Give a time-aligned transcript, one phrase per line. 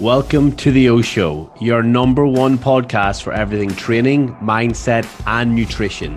[0.00, 6.16] Welcome to the O Show, your number one podcast for everything training, mindset, and nutrition.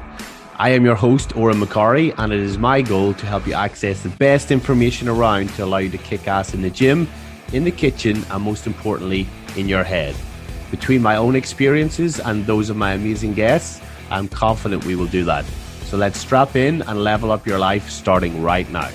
[0.55, 4.01] I am your host, Odhran McCorry, and it is my goal to help you access
[4.01, 7.09] the best information around to allow you to kick ass in the gym,
[7.51, 9.27] in the kitchen, and most importantly,
[9.57, 10.15] in your head.
[10.71, 15.25] Between my own experiences and those of my amazing guests, I'm confident we will do
[15.25, 15.43] that.
[15.87, 18.91] So let's strap in and level up your life starting right now.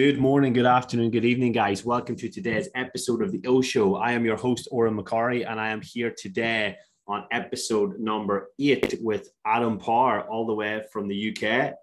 [0.00, 1.84] Good morning, good afternoon, good evening, guys.
[1.84, 3.96] Welcome to today's episode of the O Show.
[3.96, 8.94] I am your host, Odhran McCorry, and I am here today on episode number eight
[9.02, 11.74] with Adam Parr, all the way from the UK.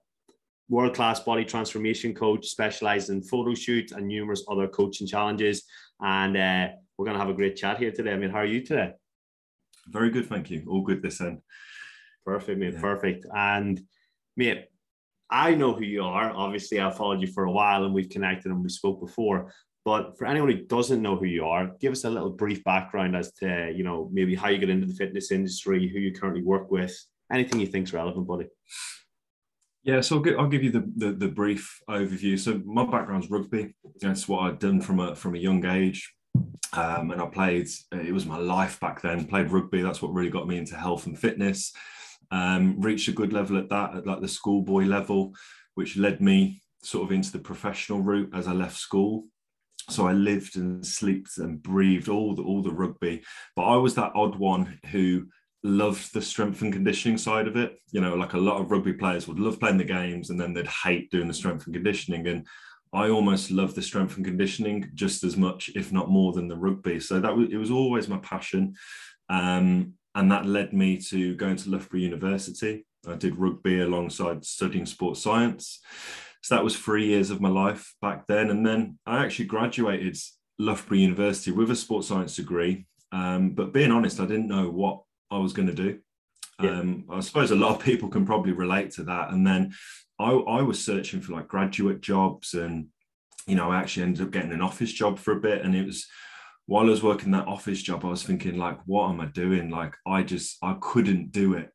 [0.67, 5.65] World class body transformation coach, specialized in photo shoots and numerous other coaching challenges.
[6.01, 8.13] And uh, we're going to have a great chat here today.
[8.13, 8.93] I mean, how are you today?
[9.89, 10.65] Very good, thank you.
[10.67, 11.43] All good this end.
[12.25, 12.73] Perfect, mate.
[12.73, 12.81] Yeah.
[12.81, 13.27] Perfect.
[13.31, 13.79] And
[14.35, 14.69] mate,
[15.29, 16.31] I know who you are.
[16.31, 19.53] Obviously, I've followed you for a while and we've connected and we spoke before.
[19.83, 23.15] But for anyone who doesn't know who you are, give us a little brief background
[23.15, 26.43] as to, you know, maybe how you got into the fitness industry, who you currently
[26.43, 26.93] work with,
[27.31, 28.47] anything you think's relevant, buddy.
[29.83, 32.37] Yeah, so I'll give, I'll give you the, the, the brief overview.
[32.37, 33.73] So my background's rugby.
[34.01, 36.13] That's what I'd done from a from a young age,
[36.73, 37.69] um, and I played.
[37.93, 39.25] It was my life back then.
[39.25, 39.81] Played rugby.
[39.81, 41.71] That's what really got me into health and fitness.
[42.31, 45.33] Um, reached a good level at that, at like the schoolboy level,
[45.75, 49.25] which led me sort of into the professional route as I left school.
[49.89, 53.23] So I lived and slept and breathed all the all the rugby,
[53.55, 55.27] but I was that odd one who
[55.63, 57.77] loved the strength and conditioning side of it.
[57.91, 60.53] You know, like a lot of rugby players would love playing the games and then
[60.53, 62.27] they'd hate doing the strength and conditioning.
[62.27, 62.45] And
[62.93, 66.57] I almost love the strength and conditioning just as much, if not more, than the
[66.57, 66.99] rugby.
[66.99, 68.75] So that was it was always my passion.
[69.29, 72.87] Um, and that led me to going to Loughborough University.
[73.07, 75.79] I did rugby alongside studying sports science.
[76.41, 78.49] So that was three years of my life back then.
[78.49, 80.17] And then I actually graduated
[80.57, 82.87] Loughborough University with a sports science degree.
[83.11, 85.99] Um, but being honest, I didn't know what I was going to do.
[86.63, 86.79] Yeah.
[86.79, 89.29] Um, I suppose a lot of people can probably relate to that.
[89.29, 89.75] And then
[90.19, 92.87] I, I was searching for like graduate jobs and
[93.45, 95.61] you know, I actually ended up getting an office job for a bit.
[95.61, 96.07] And it was
[96.67, 99.69] while I was working that office job, I was thinking like, what am I doing?
[99.69, 101.71] Like, I just I couldn't do it.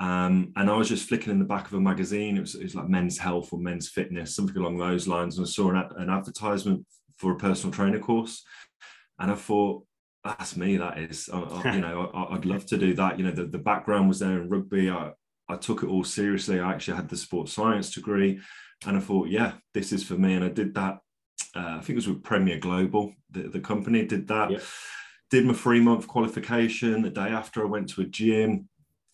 [0.00, 2.38] Um, and I was just flicking in the back of a magazine.
[2.38, 5.36] It was, it was like Men's Health or Men's Fitness, something along those lines.
[5.36, 6.86] And I saw an, an advertisement
[7.18, 8.42] for a personal trainer course,
[9.18, 9.84] and I thought,
[10.24, 10.78] that's me.
[10.78, 13.18] That is, I, I, you know, I, would love to do that.
[13.18, 14.90] You know, the, the background was there in rugby.
[14.90, 15.12] I,
[15.50, 16.60] I took it all seriously.
[16.60, 18.40] I actually had the sports science degree,
[18.86, 20.32] and I thought, yeah, this is for me.
[20.32, 21.00] And I did that
[21.54, 24.50] uh, I think it was with Premier Global, the, the company did that.
[24.50, 24.58] Yeah.
[25.30, 27.02] Did my three month qualification.
[27.02, 28.68] The day after, I went to a gym,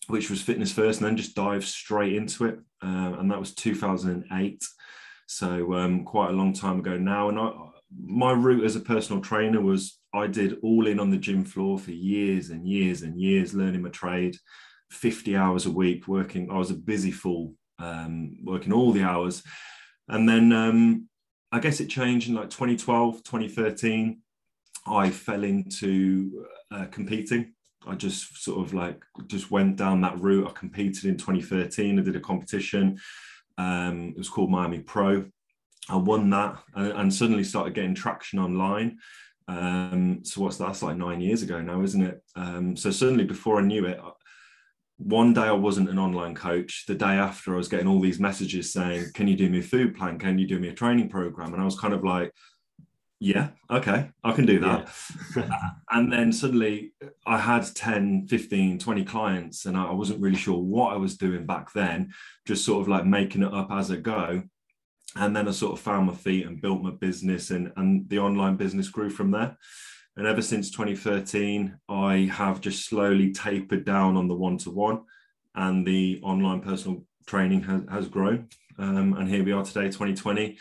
[0.07, 2.59] which was fitness first, and then just dived straight into it.
[2.83, 4.63] Uh, and that was 2008.
[5.27, 7.29] So um, quite a long time ago now.
[7.29, 7.51] And I,
[7.95, 11.77] my route as a personal trainer was I did all in on the gym floor
[11.77, 14.37] for years and years and years, learning my trade,
[14.91, 16.49] 50 hours a week working.
[16.49, 19.43] I was a busy fool, um, working all the hours.
[20.07, 21.09] And then um,
[21.51, 24.21] I guess it changed in like 2012, 2013.
[24.85, 27.53] I fell into uh, competing.
[27.85, 30.47] I just sort of like just went down that route.
[30.47, 31.99] I competed in 2013.
[31.99, 32.99] I did a competition.
[33.57, 35.25] Um, it was called Miami Pro.
[35.89, 38.99] I won that and, and suddenly started getting traction online.
[39.47, 40.67] Um, so what's that?
[40.67, 42.21] That's like nine years ago now, isn't it?
[42.35, 43.99] Um, so suddenly, before I knew it,
[44.97, 46.85] one day I wasn't an online coach.
[46.87, 49.63] The day after, I was getting all these messages saying, Can you do me a
[49.63, 50.17] food plan?
[50.17, 51.53] Can you do me a training program?
[51.53, 52.33] And I was kind of like,
[53.19, 54.89] Yeah, okay, I can do that.
[55.35, 55.49] Yeah.
[55.91, 56.93] and then suddenly
[57.25, 61.45] I had 10, 15, 20 clients, and I wasn't really sure what I was doing
[61.45, 62.11] back then,
[62.47, 64.43] just sort of like making it up as I go.
[65.15, 68.19] And then I sort of found my feet and built my business, and, and the
[68.19, 69.57] online business grew from there.
[70.17, 75.03] And ever since 2013, I have just slowly tapered down on the one to one,
[75.53, 78.49] and the online personal training has, has grown.
[78.79, 80.57] Um, and here we are today, 2020.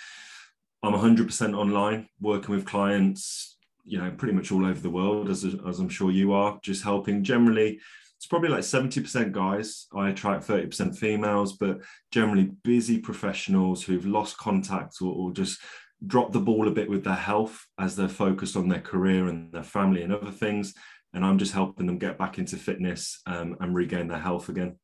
[0.83, 3.57] I'm 100% online, working with clients,
[3.87, 6.85] you know, pretty much all over the world, as, as I'm sure you are, just
[6.85, 7.81] helping generally.
[8.19, 9.87] It's probably like 70% guys.
[9.95, 11.81] I attract 30% females, but
[12.11, 15.61] generally busy professionals who've lost contact or, or just
[16.05, 19.53] drop the ball a bit with their health as they're focused on their career and
[19.53, 20.75] their family and other things.
[21.15, 24.77] And I'm just helping them get back into fitness um, and regain their health again.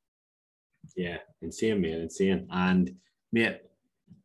[0.97, 2.47] Yeah, insane, man, insane.
[2.50, 2.94] And
[3.32, 3.61] mate,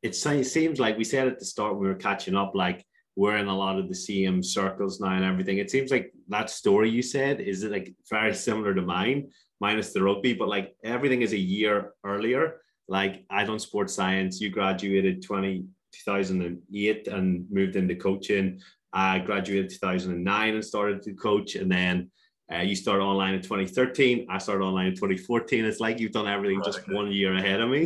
[0.02, 2.86] it seems like we said at the start we were catching up, like
[3.16, 5.58] we're in a lot of the same circles now and everything.
[5.58, 9.92] It seems like that story you said is it like very similar to mine, minus
[9.92, 12.62] the rugby, but like everything is a year earlier.
[12.88, 15.66] Like I done sports science, you graduated 20
[16.06, 18.60] 2008 and moved into coaching.
[18.94, 22.10] I graduated 2009 and started to coach, and then
[22.54, 24.28] uh, you started online in 2013.
[24.30, 25.66] I started online in 2014.
[25.66, 27.84] It's like you've done everything just one year ahead of me.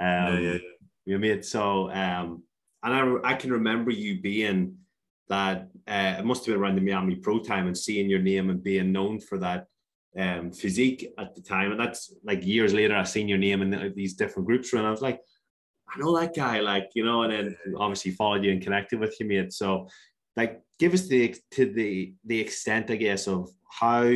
[0.00, 0.58] Um, yeah, yeah.
[1.04, 2.42] You made so, um,
[2.82, 4.76] and I, I can remember you being
[5.28, 5.68] that.
[5.88, 8.62] Uh, it must have been around the Miami Pro time and seeing your name and
[8.62, 9.66] being known for that
[10.18, 11.70] um, physique at the time.
[11.70, 14.90] And that's like years later, I seen your name in these different groups, and I
[14.90, 15.20] was like,
[15.88, 17.22] I know that guy, like you know.
[17.22, 19.52] And then obviously followed you and connected with you, mate.
[19.52, 19.88] So,
[20.36, 24.10] like, give us the to the the extent, I guess, of how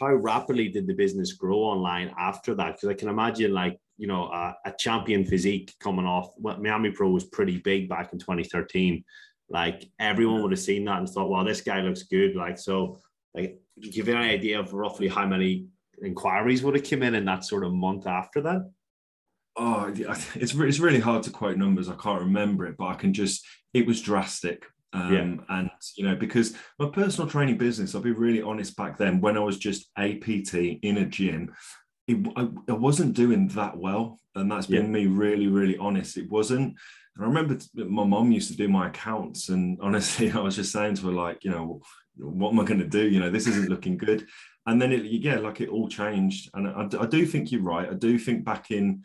[0.00, 2.74] how rapidly did the business grow online after that?
[2.74, 6.32] Because I can imagine, like, you know, a, a, champion physique coming off.
[6.36, 9.04] Well, Miami Pro was pretty big back in 2013.
[9.48, 12.98] Like, everyone would have seen that and thought, "Well, this guy looks good." Like, so,
[13.34, 15.66] like, give you an idea of roughly how many
[16.02, 18.70] inquiries would have come in in that sort of month after that?
[19.56, 21.88] Oh, it's it's really hard to quote numbers.
[21.88, 23.46] I can't remember it, but I can just.
[23.72, 24.66] It was drastic.
[24.94, 25.58] Um, yeah.
[25.58, 29.36] And, you know, because my personal training business, I'll be really honest back then, when
[29.36, 31.52] I was just APT in a gym,
[32.06, 34.20] it, I, I, wasn't doing that well.
[34.36, 34.90] And that's been yeah.
[34.90, 36.16] me really, really honest.
[36.16, 36.76] It wasn't.
[37.16, 39.48] And I remember my mom used to do my accounts.
[39.48, 41.82] And honestly, I was just saying to her, like, you know,
[42.16, 43.08] what am I going to do?
[43.08, 44.26] You know, this isn't looking good.
[44.66, 46.50] And then it, yeah, like it all changed.
[46.54, 47.90] And I, I do think you're right.
[47.90, 49.02] I do think back in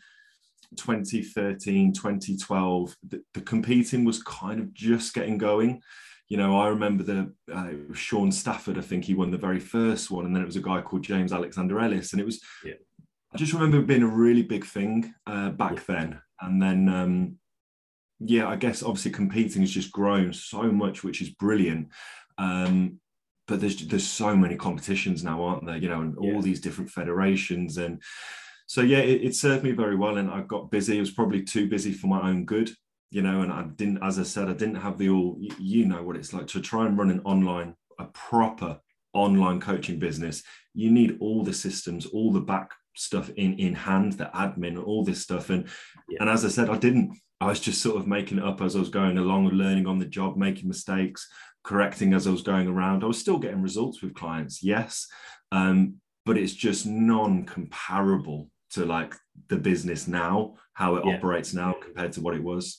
[0.77, 5.81] 2013, 2012, the, the, competing was kind of just getting going.
[6.27, 10.11] You know, I remember the uh, Sean Stafford, I think he won the very first
[10.11, 10.25] one.
[10.25, 12.11] And then it was a guy called James Alexander Ellis.
[12.11, 12.73] And it was, yeah.
[13.33, 15.83] I just remember it being a really big thing uh, back yeah.
[15.87, 16.21] then.
[16.41, 17.35] And then, um,
[18.19, 21.89] yeah, I guess obviously competing has just grown so much, which is brilliant.
[22.37, 22.99] Um,
[23.47, 25.77] but there's there's so many competitions now, aren't there?
[25.77, 28.01] You know, and all these different federations and
[28.69, 30.97] so yeah, it, it, served me very well, and I got busy.
[30.97, 32.69] It was probably too busy for my own good,
[33.09, 33.41] you know.
[33.41, 35.39] And I didn't, as I said, I didn't have the all.
[35.57, 38.79] You know what it's like to try and run an online, a proper
[39.13, 40.43] online coaching business.
[40.75, 45.03] You need all the systems, all the back stuff in in hand, the admin, all
[45.03, 45.49] this stuff.
[45.49, 45.67] And
[46.07, 46.19] yeah.
[46.21, 47.17] and as I said, I didn't.
[47.41, 49.97] I was just sort of making it up as I was going along, learning on
[49.97, 51.27] the job, making mistakes,
[51.63, 53.03] correcting as I was going around.
[53.03, 55.07] I was still getting results with clients, yes,
[55.51, 59.15] um, but it's just non-comparable to like
[59.47, 61.15] the business now, how it yeah.
[61.15, 62.77] operates now compared to what it was.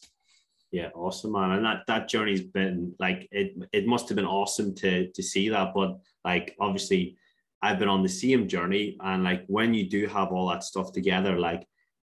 [0.72, 1.52] Yeah, awesome, man.
[1.52, 3.54] And that that journey's been like it.
[3.72, 5.72] It must have been awesome to to see that.
[5.74, 7.16] But like obviously,
[7.60, 10.92] I've been on the same journey, and like when you do have all that stuff
[10.92, 11.66] together, like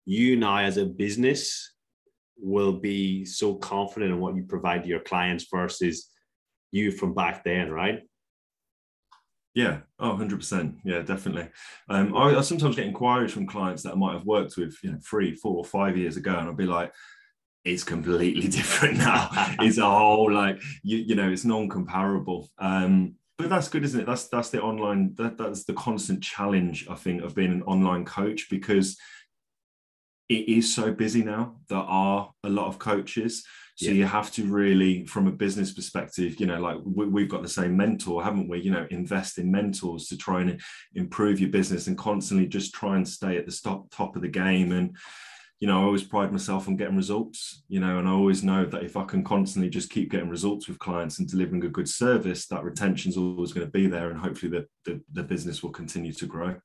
[0.05, 1.73] you now as a business
[2.37, 6.09] will be so confident in what you provide to your clients versus
[6.71, 8.01] you from back then, right?
[9.53, 10.77] Yeah, oh, 100%.
[10.85, 11.49] Yeah, definitely.
[11.89, 14.91] Um, I, I, sometimes get inquiries from clients that I might have worked with, you
[14.91, 16.93] know, three, four, or five years ago, and I'll be like,
[17.65, 19.29] it's completely different now.
[19.59, 22.49] it's a whole like you, you know, it's non-comparable.
[22.57, 24.05] Um, but that's good, isn't it?
[24.05, 28.05] That's that's the online that, that's the constant challenge, I think, of being an online
[28.05, 28.97] coach because
[30.29, 31.57] it is so busy now.
[31.67, 33.43] There are a lot of coaches.
[33.81, 33.93] So yeah.
[33.93, 37.49] you have to really, from a business perspective, you know, like we, have got the
[37.49, 38.61] same mentor, haven't we?
[38.61, 40.61] You know, invest in mentors to try and
[40.93, 44.27] improve your business and constantly just try and stay at the top top of the
[44.27, 44.71] game.
[44.71, 44.95] And
[45.59, 47.63] you know, I always pride myself on getting results.
[47.69, 50.67] You know, and I always know that if I can constantly just keep getting results
[50.67, 54.11] with clients and delivering a good service, that retention is always going to be there,
[54.11, 56.55] and hopefully the, the, the business will continue to grow.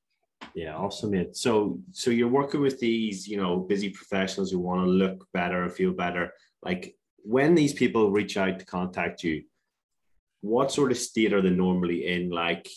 [0.54, 1.34] Yeah, awesome, mate.
[1.34, 5.62] So, so you're working with these, you know, busy professionals who want to look better
[5.62, 6.32] and feel better
[6.62, 6.94] like
[7.26, 9.42] when these people reach out to contact you,
[10.42, 12.30] what sort of state are they normally in?
[12.30, 12.68] Like,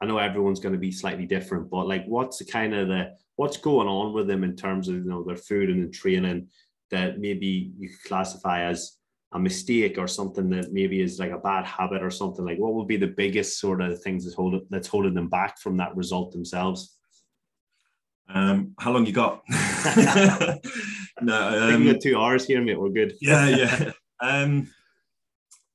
[0.00, 3.16] I know everyone's going to be slightly different, but like, what's the kind of the
[3.36, 6.48] what's going on with them in terms of you know their food and the training
[6.90, 8.98] that maybe you could classify as
[9.32, 12.74] a mistake or something that maybe is like a bad habit or something like what
[12.74, 15.96] would be the biggest sort of things that's holding that's holding them back from that
[15.96, 16.96] result themselves
[18.28, 19.42] um, how long you got?
[21.20, 22.80] no, um, got two hours here, mate.
[22.80, 23.14] We're good.
[23.20, 23.92] yeah, yeah.
[24.20, 24.70] Um,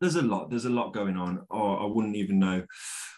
[0.02, 0.50] there's a lot.
[0.50, 1.40] There's a lot going on.
[1.50, 2.64] Or oh, I wouldn't even know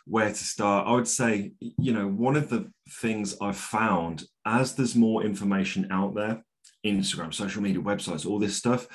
[0.06, 0.88] where to start.
[0.88, 5.88] I would say, you know, one of the things I've found as there's more information
[5.92, 6.44] out there,
[6.86, 8.88] Instagram, social media, websites, all this stuff,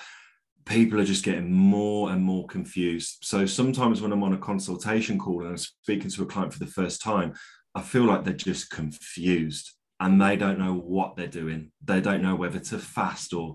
[0.66, 3.18] people are just getting more and more confused.
[3.23, 6.59] So sometimes when I'm on a consultation call and I'm speaking to a client for
[6.59, 7.35] the first time,
[7.75, 11.73] I feel like they're just confused and they don't know what they're doing.
[11.85, 13.55] They don't know whether to fast or,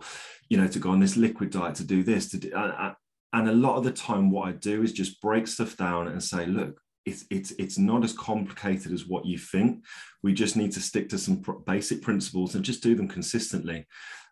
[0.49, 2.51] you know, to go on this liquid diet, to do this, to do.
[2.53, 6.23] and a lot of the time, what I do is just break stuff down and
[6.23, 9.83] say, look, it's it's it's not as complicated as what you think.
[10.21, 13.87] We just need to stick to some pr- basic principles and just do them consistently.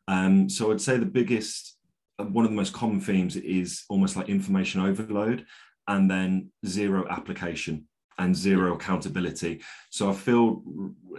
[0.08, 1.78] Um, so I'd say the biggest
[2.18, 5.46] one of the most common themes is almost like information overload
[5.88, 7.88] and then zero application
[8.20, 9.62] and zero accountability.
[9.90, 10.62] So i feel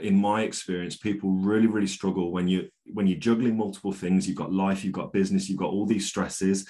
[0.00, 4.28] in my experience people really really struggle when you when you're juggling multiple things.
[4.28, 6.69] You've got life you've got business you've got all these stresses.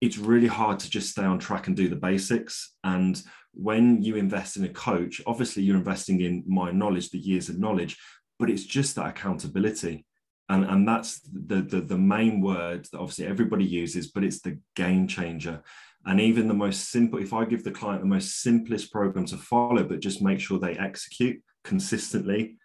[0.00, 2.74] It's really hard to just stay on track and do the basics.
[2.84, 3.22] And
[3.52, 7.58] when you invest in a coach obviously you're investing in my knowledge the years of
[7.58, 7.96] knowledge
[8.38, 10.04] but it's just that accountability.
[10.48, 14.58] And and that's the, the the main word that obviously everybody uses but it's the
[14.74, 15.62] game changer
[16.06, 19.36] and even the most simple if i give the client the most simplest program to
[19.36, 22.56] follow but just make sure they execute consistently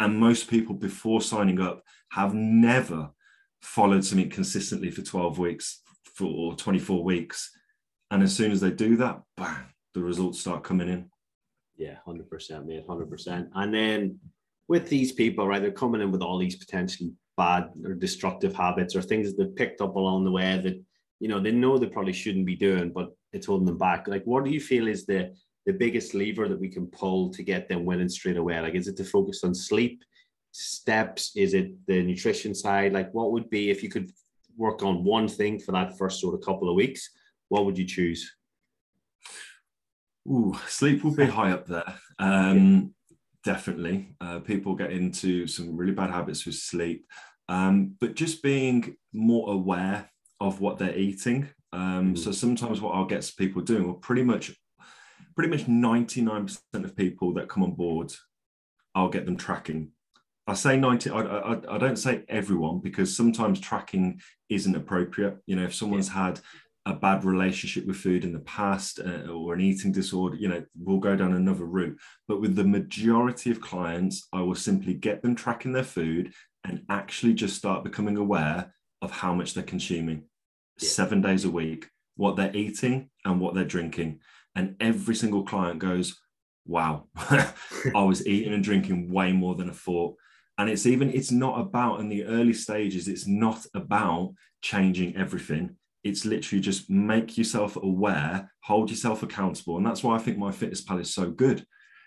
[0.00, 1.82] and most people before signing up
[2.12, 3.10] have never
[3.62, 5.82] followed something consistently for 12 weeks
[6.14, 7.50] for, or 24 weeks
[8.10, 11.10] and as soon as they do that bang the results start coming in.
[11.76, 14.20] Yeah 100% mate 100% and then
[14.68, 18.94] with these people, right, they're coming in with all these potentially bad or destructive habits
[18.94, 20.80] or things that they've picked up along the way that,
[21.20, 24.08] you know, they know they probably shouldn't be doing, but it's holding them back.
[24.08, 25.34] Like, what do you feel is the
[25.66, 28.58] the biggest lever that we can pull to get them winning straight away?
[28.58, 30.02] Like, is it to focus on sleep,
[30.52, 31.32] steps?
[31.36, 32.92] Is it the nutrition side?
[32.92, 34.10] Like, what would be if you could
[34.56, 37.10] work on one thing for that first sort of couple of weeks?
[37.48, 38.34] What would you choose?
[40.26, 41.94] Ooh, sleep will be high up there.
[42.18, 42.94] Um,
[43.44, 44.14] definitely.
[44.20, 47.06] Uh, people get into some really bad habits with sleep,
[47.48, 50.10] um, but just being more aware
[50.40, 51.48] of what they're eating.
[51.72, 52.18] Um, mm.
[52.18, 54.54] So sometimes what I'll get people doing, well, pretty much,
[55.34, 58.12] pretty much 99% of people that come on board,
[58.94, 59.92] I'll get them tracking.
[60.46, 65.36] I say 90, I, I, I don't say everyone because sometimes tracking isn't appropriate.
[65.46, 66.40] You know, if someone's had
[66.86, 70.64] a bad relationship with food in the past uh, or an eating disorder, you know,
[70.74, 71.98] we'll go down another route.
[72.26, 76.32] But with the majority of clients, I will simply get them tracking their food
[76.64, 80.24] and actually just start becoming aware of how much they're consuming
[80.80, 80.88] yeah.
[80.88, 84.20] seven days a week, what they're eating and what they're drinking.
[84.54, 86.18] And every single client goes,
[86.66, 87.52] wow, I
[87.94, 90.16] was eating and drinking way more than I thought.
[90.58, 95.76] And it's even, it's not about in the early stages, it's not about changing everything
[96.04, 99.76] it's literally just make yourself aware, hold yourself accountable.
[99.76, 101.64] And that's why I think MyFitnessPal is so good.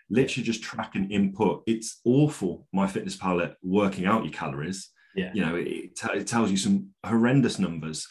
[0.09, 1.63] Literally just track and input.
[1.67, 4.89] It's awful, MyFitnessPal working out your calories.
[5.15, 5.31] Yeah.
[5.33, 8.07] You know, it, t- it tells you some horrendous numbers.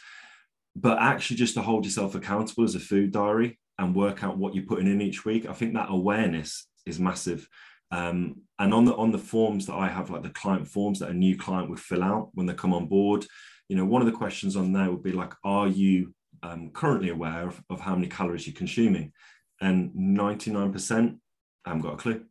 [0.76, 4.54] But actually, just to hold yourself accountable as a food diary and work out what
[4.54, 7.49] you're putting in each week, I think that awareness is massive.
[7.90, 11.11] Um, and on the on the forms that I have, like the client forms that
[11.11, 13.26] a new client would fill out when they come on board,
[13.69, 17.09] you know, one of the questions on there would be like, are you um, currently
[17.09, 19.12] aware of, of how many calories you're consuming?
[19.61, 21.19] And 99%
[21.64, 22.25] I haven't got a clue.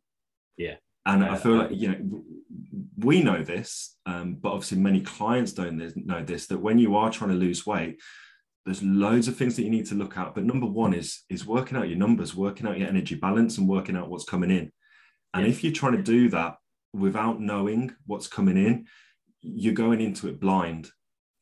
[0.56, 0.76] Yeah.
[1.06, 2.22] And I feel like, you know,
[3.04, 5.76] we know this, um, but obviously many clients don't
[6.06, 8.00] know this, that when you are trying to lose weight,
[8.64, 10.34] there's loads of things that you need to look at.
[10.34, 13.68] But number one is, is working out your numbers, working out your energy balance and
[13.68, 14.70] working out what's coming in.
[15.34, 15.50] And yeah.
[15.50, 16.56] if you're trying to do that
[16.92, 18.86] without knowing what's coming in,
[19.40, 20.90] you're going into it blind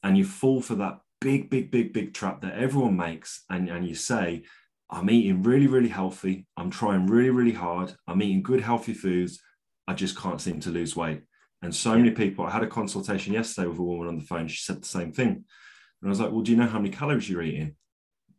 [0.03, 3.87] and you fall for that big, big, big, big trap that everyone makes, and, and
[3.87, 4.45] you say,
[4.91, 6.47] I'm eating really, really healthy.
[6.57, 7.93] I'm trying really, really hard.
[8.07, 9.41] I'm eating good, healthy foods.
[9.87, 11.23] I just can't seem to lose weight.
[11.63, 11.99] And so yeah.
[11.99, 14.49] many people, I had a consultation yesterday with a woman on the phone.
[14.49, 15.29] She said the same thing.
[15.29, 17.75] And I was like, Well, do you know how many calories you're eating?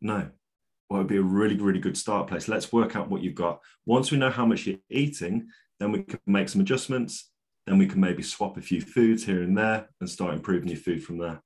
[0.00, 0.28] No.
[0.88, 2.48] Well, it'd be a really, really good start place.
[2.48, 3.60] Let's work out what you've got.
[3.86, 5.48] Once we know how much you're eating,
[5.78, 7.30] then we can make some adjustments.
[7.66, 10.78] Then we can maybe swap a few foods here and there and start improving your
[10.78, 11.40] food from there.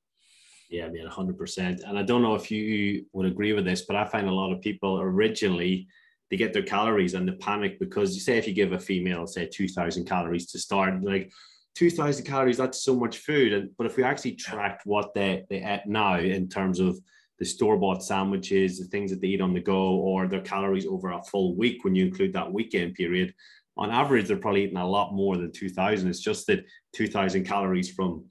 [0.71, 1.83] Yeah, I mean, 100%.
[1.87, 4.53] And I don't know if you would agree with this, but I find a lot
[4.53, 5.89] of people originally
[6.31, 9.27] they get their calories and they panic because you say if you give a female,
[9.27, 11.31] say 2,000 calories to start, like
[11.75, 13.53] 2,000 calories, that's so much food.
[13.53, 16.99] And but if we actually tracked what they, they eat now in terms of
[17.39, 20.87] the store bought sandwiches, the things that they eat on the go, or their calories
[20.87, 23.35] over a full week when you include that weekend period,
[23.77, 26.09] on average, they're probably eating a lot more than 2,000.
[26.09, 26.65] It's just that
[26.95, 28.25] 2,000 calories from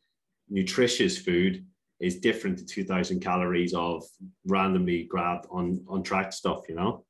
[0.49, 1.65] nutritious food
[1.99, 4.03] is different to 2000 calories of
[4.45, 7.05] randomly grabbed on on track stuff you know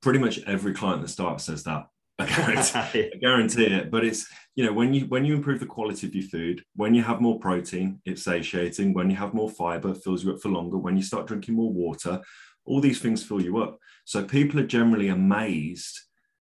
[0.00, 1.86] pretty much every client that starts says that
[2.20, 3.90] I guarantee, I guarantee it.
[3.90, 6.94] But it's you know when you when you improve the quality of your food when
[6.94, 8.92] you have more protein it's satiating.
[8.92, 10.78] When you have more fiber fills you up for longer.
[10.78, 12.20] When you start drinking more water
[12.66, 13.78] all these things fill you up.
[14.04, 15.98] So people are generally amazed.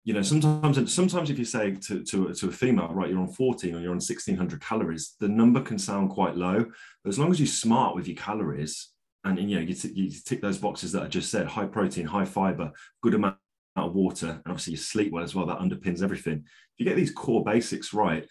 [0.04, 3.32] You know sometimes sometimes if you say to, to, to a female right you're on
[3.32, 6.64] 14 or you're on 1600 calories the number can sound quite low.
[7.04, 8.88] But as long as you're smart with your calories
[9.24, 11.66] and, and you know you, t- you tick those boxes that i just said high
[11.66, 13.36] protein high fiber good amount
[13.76, 16.96] of water and obviously you sleep well as well that underpins everything if you get
[16.96, 18.26] these core basics right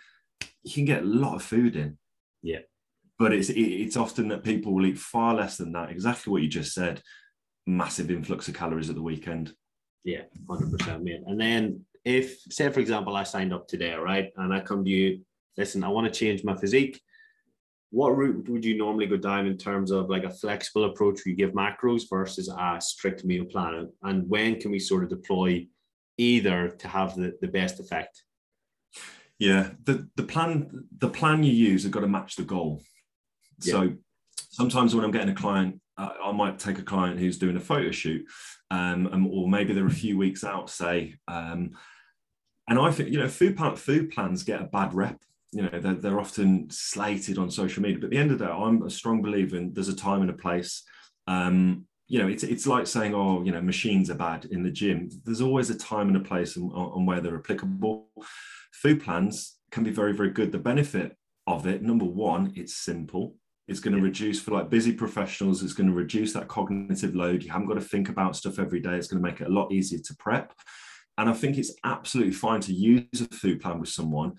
[0.63, 1.98] you can get a lot of food in
[2.43, 2.60] yeah
[3.19, 5.91] but it's it's often that people will eat far less than that.
[5.91, 7.03] Exactly what you just said.
[7.67, 9.53] Massive influx of calories at the weekend.
[10.05, 11.22] Yeah, hundred percent, mate.
[11.27, 14.89] And then if, say, for example, I signed up today, right, and I come to
[14.89, 15.19] you,
[15.58, 17.01] listen, I want to change my physique.
[17.91, 21.31] What route would you normally go down in terms of like a flexible approach where
[21.31, 23.89] you give macros versus a strict meal plan?
[24.03, 25.67] And when can we sort of deploy
[26.17, 28.24] either to have the, the best effect?
[29.39, 32.81] Yeah, the, the plan the plan you use have got to match the goal.
[33.62, 33.74] Yeah.
[33.74, 33.93] So
[34.36, 37.62] sometimes when I'm getting a client, uh, I might take a client who's doing a
[37.62, 38.25] photo shoot,
[38.69, 41.72] um, or maybe they're a few weeks out, say, um,
[42.69, 45.19] and I think you know food plan, food plans get a bad rep.
[45.51, 48.46] You know they're, they're often slated on social media, but at the end of the
[48.46, 50.84] day, I'm a strong believer in there's a time and a place.
[51.27, 54.72] Um, you know, it's it's like saying, oh, you know, machines are bad in the
[54.72, 55.10] gym.
[55.24, 58.08] There's always a time and a place on, on where they're applicable.
[58.74, 60.51] Food plans can be very, very good.
[60.51, 61.15] The benefit
[61.46, 63.36] of it, number one, it's simple.
[63.68, 64.06] It's going to yeah.
[64.06, 65.62] reduce for like busy professionals.
[65.62, 67.44] It's going to reduce that cognitive load.
[67.44, 68.96] You haven't got to think about stuff every day.
[68.96, 70.53] It's going to make it a lot easier to prep.
[71.20, 74.34] And I think it's absolutely fine to use a food plan with someone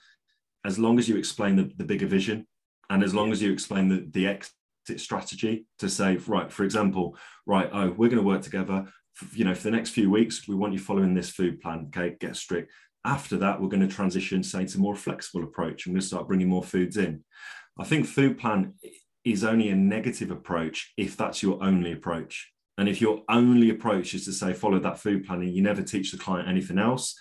[0.64, 2.47] as long as you explain the, the bigger vision
[2.90, 7.17] and as long as you explain the, the exit strategy to say, right, for example,
[7.47, 8.87] right, oh, we're going to work together.
[9.33, 11.88] You know, for the next few weeks, we want you following this food plan.
[11.88, 12.73] Okay, get strict.
[13.05, 15.87] After that, we're going to transition, say, to more flexible approach.
[15.87, 17.25] and we're going to start bringing more foods in.
[17.79, 18.75] I think food plan
[19.25, 22.50] is only a negative approach if that's your only approach.
[22.79, 25.83] And if your only approach is to say, follow that food plan and you never
[25.83, 27.14] teach the client anything else,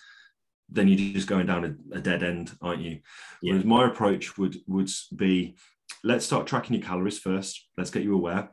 [0.70, 3.00] then you're just going down a, a dead end, aren't you?
[3.42, 3.52] Yeah.
[3.52, 5.56] Whereas my approach would would be,
[6.04, 7.68] let's start tracking your calories first.
[7.76, 8.52] Let's get you aware.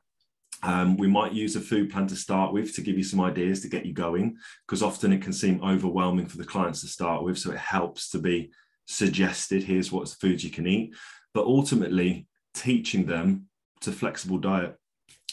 [0.63, 3.61] Um, we might use a food plan to start with to give you some ideas
[3.61, 7.23] to get you going, because often it can seem overwhelming for the clients to start
[7.23, 7.37] with.
[7.37, 8.51] So it helps to be
[8.87, 10.95] suggested here's what's the foods you can eat.
[11.33, 13.47] But ultimately, teaching them
[13.81, 14.75] to flexible diet.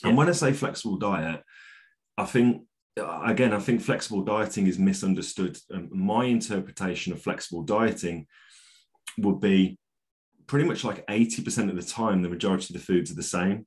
[0.02, 0.08] Yeah.
[0.08, 1.42] And when I say flexible diet,
[2.18, 2.64] I think
[2.98, 5.58] Uh, again, I think flexible dieting is misunderstood.
[5.70, 8.26] And my interpretation of flexible dieting
[9.18, 9.78] would be
[10.46, 13.66] pretty much like 80% of the time, the majority of the foods are the same.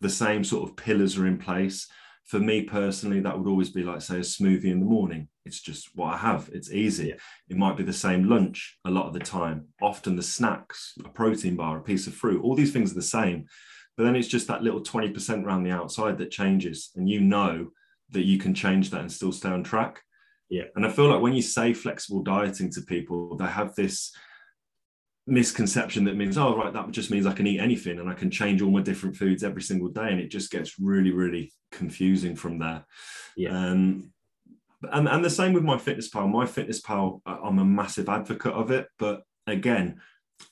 [0.00, 1.88] The same sort of pillars are in place.
[2.26, 5.28] For me personally, that would always be like, say, a smoothie in the morning.
[5.44, 6.48] It's just what I have.
[6.52, 7.14] It's easy.
[7.48, 9.66] It might be the same lunch a lot of the time.
[9.82, 13.02] Often the snacks, a protein bar, a piece of fruit, all these things are the
[13.02, 13.46] same.
[13.96, 16.90] But then it's just that little 20% around the outside that changes.
[16.94, 17.72] And you know
[18.10, 20.02] that you can change that and still stay on track.
[20.48, 20.64] Yeah.
[20.74, 24.12] And I feel like when you say flexible dieting to people, they have this
[25.26, 28.30] misconception that means, oh, right, that just means I can eat anything and I can
[28.30, 30.08] change all my different foods every single day.
[30.08, 32.84] And it just gets really, really confusing from there.
[33.36, 33.50] Yeah.
[33.50, 34.12] Um,
[34.82, 36.26] and, and the same with my fitness pal.
[36.26, 38.88] My fitness pal, I'm a massive advocate of it.
[38.98, 40.00] But again,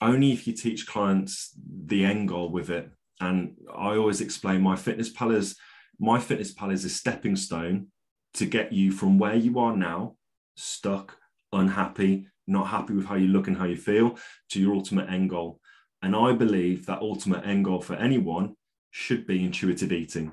[0.01, 1.53] only if you teach clients
[1.87, 2.90] the end goal with it.
[3.21, 5.57] And I always explain MyFitnessPal is
[6.01, 7.89] MyFitnessPal is a stepping stone
[8.35, 10.17] to get you from where you are now,
[10.57, 11.17] stuck,
[11.53, 14.19] unhappy, not happy with how you look and how you feel,
[14.51, 15.61] to your ultimate end goal.
[16.03, 18.55] And I believe that ultimate end goal for anyone
[18.91, 20.33] should be intuitive eating,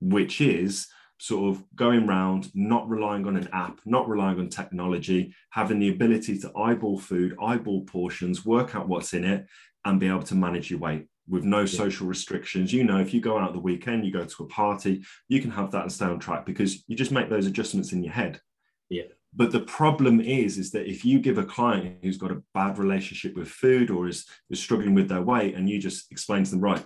[0.00, 0.88] which is
[1.20, 5.88] sort of going around, not relying on an app, not relying on technology, having the
[5.88, 9.46] ability to eyeball food, eyeball portions, work out what's in it,
[9.84, 11.66] and be able to manage your weight with no yeah.
[11.66, 12.72] social restrictions.
[12.72, 15.50] You know, if you go out the weekend, you go to a party, you can
[15.50, 18.40] have that and stay on track because you just make those adjustments in your head.
[18.88, 19.04] Yeah.
[19.34, 22.78] But the problem is, is that if you give a client who's got a bad
[22.78, 26.50] relationship with food or is, is struggling with their weight and you just explain to
[26.50, 26.84] them, right,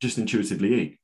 [0.00, 0.98] just intuitively eat,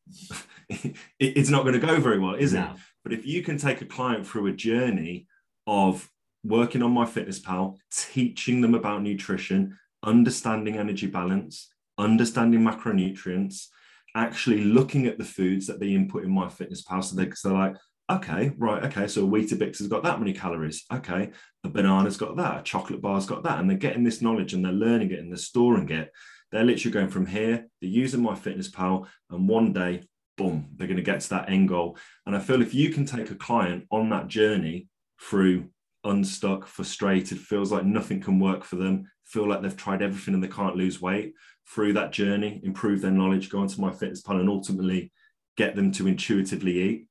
[0.69, 2.63] it, it's not going to go very well, is no.
[2.63, 2.71] it?
[3.05, 5.27] But if you can take a client through a journey
[5.67, 6.11] of
[6.43, 13.67] working on my fitness pal, teaching them about nutrition, understanding energy balance, understanding macronutrients,
[14.15, 17.05] actually looking at the foods that they input in MyFitnessPal.
[17.05, 17.77] So, they, so they're like,
[18.11, 20.85] okay, right, okay, so a Weetabix has got that many calories.
[20.93, 21.31] Okay,
[21.65, 23.61] a banana's got that, a chocolate bar's got that.
[23.61, 26.11] And they're getting this knowledge and they're learning it and they're storing it.
[26.51, 30.03] They're literally going from here, they're using MyFitnessPal, and one day,
[30.37, 31.97] boom, they're going to get to that end goal.
[32.27, 34.89] And I feel if you can take a client on that journey
[35.21, 35.69] through
[36.05, 40.43] unstuck, frustrated, feels like nothing can work for them, feel like they've tried everything and
[40.43, 41.35] they can't lose weight,
[41.69, 45.13] through that journey, improve their knowledge, go into my fitness plan, and ultimately
[45.57, 47.07] get them to intuitively eat.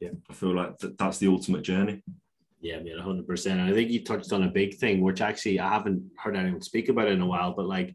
[0.00, 2.02] Yeah, I feel like that, that's the ultimate journey.
[2.60, 3.52] Yeah, I mean, 100%.
[3.52, 6.62] And I think you touched on a big thing, which actually I haven't heard anyone
[6.62, 7.94] speak about in a while, but like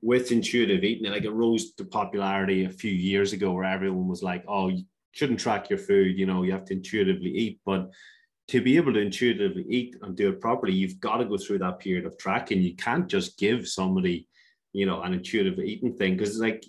[0.00, 4.22] with intuitive eating, like it rose to popularity a few years ago where everyone was
[4.22, 7.60] like, oh, you shouldn't track your food, you know, you have to intuitively eat.
[7.64, 7.90] But
[8.48, 11.58] to be able to intuitively eat and do it properly, you've got to go through
[11.58, 12.62] that period of tracking.
[12.62, 14.26] You can't just give somebody
[14.72, 16.16] you know, an intuitive eating thing.
[16.16, 16.64] Because like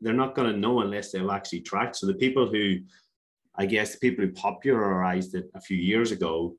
[0.00, 1.96] they're not going to know unless they've actually tracked.
[1.96, 2.78] So the people who,
[3.54, 6.56] I guess, the people who popularized it a few years ago,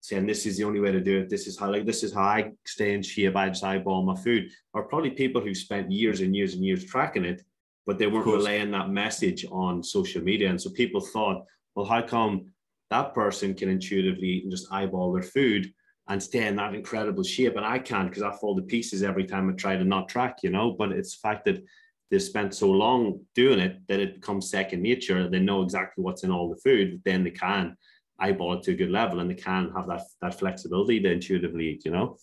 [0.00, 1.30] saying this is the only way to do it.
[1.30, 3.36] This is how like this is how I stay in shape.
[3.36, 4.50] I just eyeball my food.
[4.74, 7.42] Are probably people who spent years and years and years tracking it,
[7.86, 10.50] but they weren't relaying that message on social media.
[10.50, 11.44] And so people thought,
[11.76, 12.46] well, how come
[12.92, 15.72] that person can intuitively eat and just eyeball their food
[16.08, 19.24] and stay in that incredible shape, and I can't because I fall to pieces every
[19.24, 20.72] time I try to not track, you know.
[20.72, 21.64] But it's the fact that
[22.10, 25.28] they've spent so long doing it that it becomes second nature.
[25.28, 27.76] They know exactly what's in all the food, then they can
[28.20, 31.70] eyeball it to a good level and they can have that that flexibility to intuitively
[31.70, 32.18] eat, you know.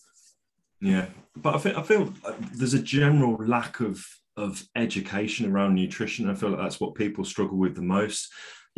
[0.82, 4.06] Yeah, but I think I feel uh, there's a general lack of
[4.38, 6.30] of education around nutrition.
[6.30, 8.32] I feel like that's what people struggle with the most.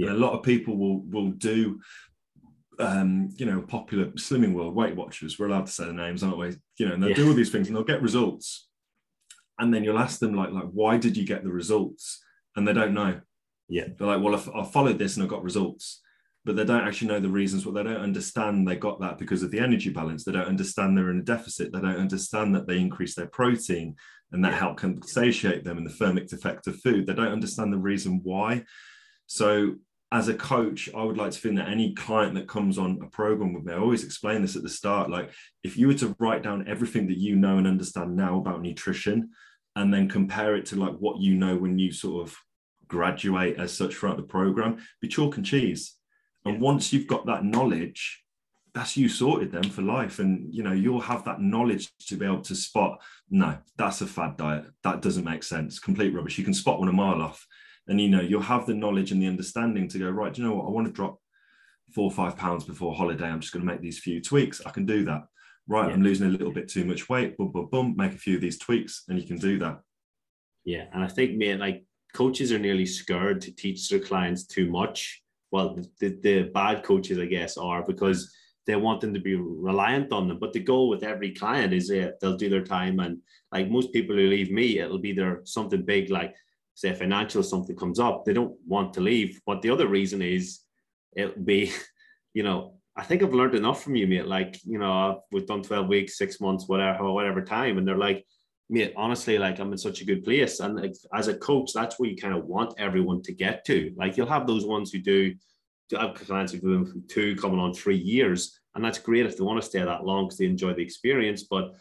[0.06, 0.14] Yeah.
[0.14, 1.80] a lot of people will will do
[2.80, 5.38] um, you know, popular slimming world Weight Watchers.
[5.38, 6.56] We're allowed to say the names, aren't we?
[6.78, 7.16] You know, and they'll yeah.
[7.16, 8.68] do all these things and they'll get results.
[9.60, 12.24] And then you'll ask them like, like, why did you get the results?
[12.56, 13.22] And they don't know.
[13.70, 13.88] Yeah.
[13.98, 16.02] They're like, well, I, I followed this and I got results
[16.44, 19.44] but they don't actually know the reasons what they don't understand they got that because
[19.44, 22.68] of the energy balance they don't understand they're in a deficit they don't understand that
[22.68, 23.96] they increase their protein
[24.32, 27.72] and that help can satiate them and the thermic effect of food they don't understand
[27.72, 28.64] the reason why
[29.28, 29.76] so
[30.12, 33.08] as a coach i would like to think that any client that comes on a
[33.08, 35.32] program with me i always explain this at the start like
[35.64, 39.30] if you were to write down everything that you know and understand now about nutrition
[39.76, 42.36] and then compare it to like what you know when you sort of
[42.88, 45.96] graduate as such throughout the program be chalk and cheese
[46.46, 48.24] and once you've got that knowledge,
[48.74, 50.20] that's you sorted them for life.
[50.20, 54.08] And you know, you'll have that knowledge to be able to spot, no, that's a
[54.08, 54.66] fad diet.
[54.84, 55.80] That doesn't make sense.
[55.80, 56.38] Complete rubbish.
[56.38, 57.46] You can spot one a mile off.
[57.92, 60.48] And you know, you'll have the knowledge and the understanding to go, right, do you
[60.48, 60.66] know what?
[60.66, 61.20] I want to drop
[61.94, 63.26] four or five pounds before holiday.
[63.26, 64.62] I'm just going to make these few tweaks.
[64.66, 65.24] I can do that.
[65.68, 65.88] Right.
[65.88, 65.94] Yeah.
[65.94, 67.38] I'm losing a little bit too much weight.
[67.38, 67.94] Boom, boom, boom.
[67.96, 69.82] Make a few of these tweaks and you can do that.
[70.64, 70.86] Yeah.
[70.94, 75.22] And I think, man, like coaches are nearly scared to teach their clients too much
[75.52, 78.34] well, the, the bad coaches, I guess, are because
[78.66, 80.40] they want them to be reliant on them.
[80.40, 83.00] But the goal with every client is that they'll do their time.
[83.00, 83.20] And
[83.52, 86.34] like most people who leave me, it'll be their something big, like
[86.74, 88.26] say financial something comes up.
[88.26, 89.42] They don't want to leave.
[89.46, 90.62] But the other reason is
[91.16, 91.72] it'll be,
[92.34, 94.28] you know, I think I've learned enough from you, mate.
[94.28, 97.78] Like, you know, we've done 12 weeks, six months, whatever, whatever time.
[97.78, 98.26] And they're like,
[98.70, 100.60] mate, honestly, like I'm in such a good place.
[100.60, 103.94] And like, as a coach, that's where you kind of want everyone to get to.
[103.96, 105.34] Like you'll have those ones who do,
[105.98, 108.60] have clients who've been two coming on three years.
[108.76, 111.44] And that's great if they want to stay that long because they enjoy the experience.
[111.44, 111.74] But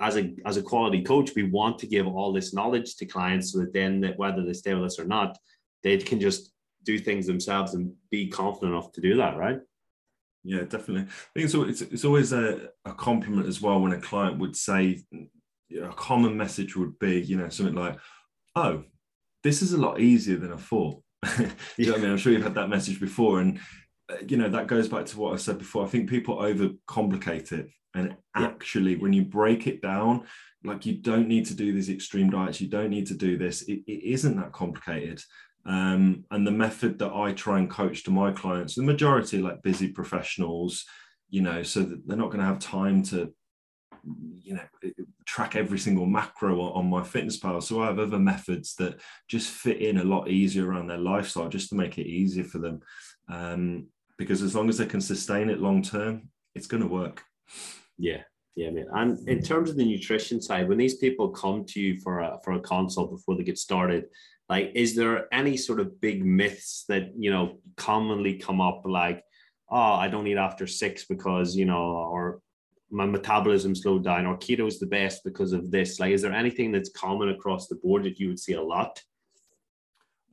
[0.00, 3.52] as a as a quality coach, we want to give all this knowledge to clients
[3.52, 5.38] so that then that whether they stay with us or not,
[5.82, 6.52] they can just
[6.84, 9.60] do things themselves and be confident enough to do that, right?
[10.44, 11.02] Yeah, definitely.
[11.02, 14.56] I think it's, it's, it's always a, a compliment as well when a client would
[14.56, 15.02] say,
[15.68, 17.98] you know, a common message would be, you know, something like,
[18.56, 18.84] oh,
[19.44, 21.02] this is a lot easier than I thought.
[21.76, 22.10] you know what I mean?
[22.12, 23.40] I'm sure you've had that message before.
[23.40, 23.60] And,
[24.10, 25.84] uh, you know, that goes back to what I said before.
[25.84, 27.68] I think people overcomplicate it.
[27.94, 30.24] And actually, when you break it down,
[30.64, 33.62] like you don't need to do these extreme diets, you don't need to do this.
[33.62, 35.22] it, it isn't that complicated.
[35.66, 39.62] Um, and the method that I try and coach to my clients, the majority like
[39.62, 40.84] busy professionals,
[41.28, 43.32] you know, so that they're not going to have time to
[44.42, 44.90] you know
[45.26, 49.50] track every single macro on, my fitness pal so i have other methods that just
[49.50, 52.80] fit in a lot easier around their lifestyle just to make it easier for them
[53.28, 57.22] um, because as long as they can sustain it long term it's going to work
[57.98, 58.22] yeah.
[58.56, 58.86] Yeah man.
[58.92, 62.38] And in terms of the nutrition side when these people come to you for a
[62.42, 64.06] for a consult before they get started
[64.48, 69.22] like is there any sort of big myths that you know commonly come up like
[69.70, 72.40] oh i don't eat after six because you know or
[72.90, 76.00] my metabolism slowed down or keto is the best because of this.
[76.00, 79.02] Like is there anything that's common across the board that you would see a lot?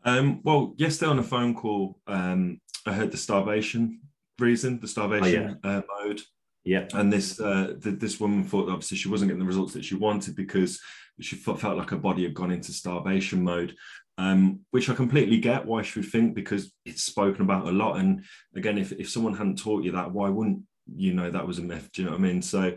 [0.04, 4.02] Um, well yesterday on a phone call um, i heard the starvation
[4.38, 5.78] reason the starvation oh, yeah.
[5.78, 6.22] uh, mode
[6.66, 6.88] yeah.
[6.94, 9.96] And this uh, th- this woman thought obviously she wasn't getting the results that she
[9.96, 10.82] wanted because
[11.22, 13.74] she felt like her body had gone into starvation mode
[14.18, 17.98] um, which I completely get why she would think because it's spoken about a lot.
[17.98, 18.24] And
[18.56, 20.62] again, if, if someone hadn't taught you that, why wouldn't
[20.96, 21.90] you know that was a myth?
[21.94, 22.42] Do you know what i mean?
[22.42, 22.76] So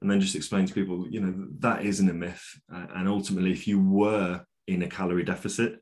[0.00, 2.44] and then just explain to people you know that isn't a myth.
[2.70, 5.80] And ultimately if you were in a calorie deficit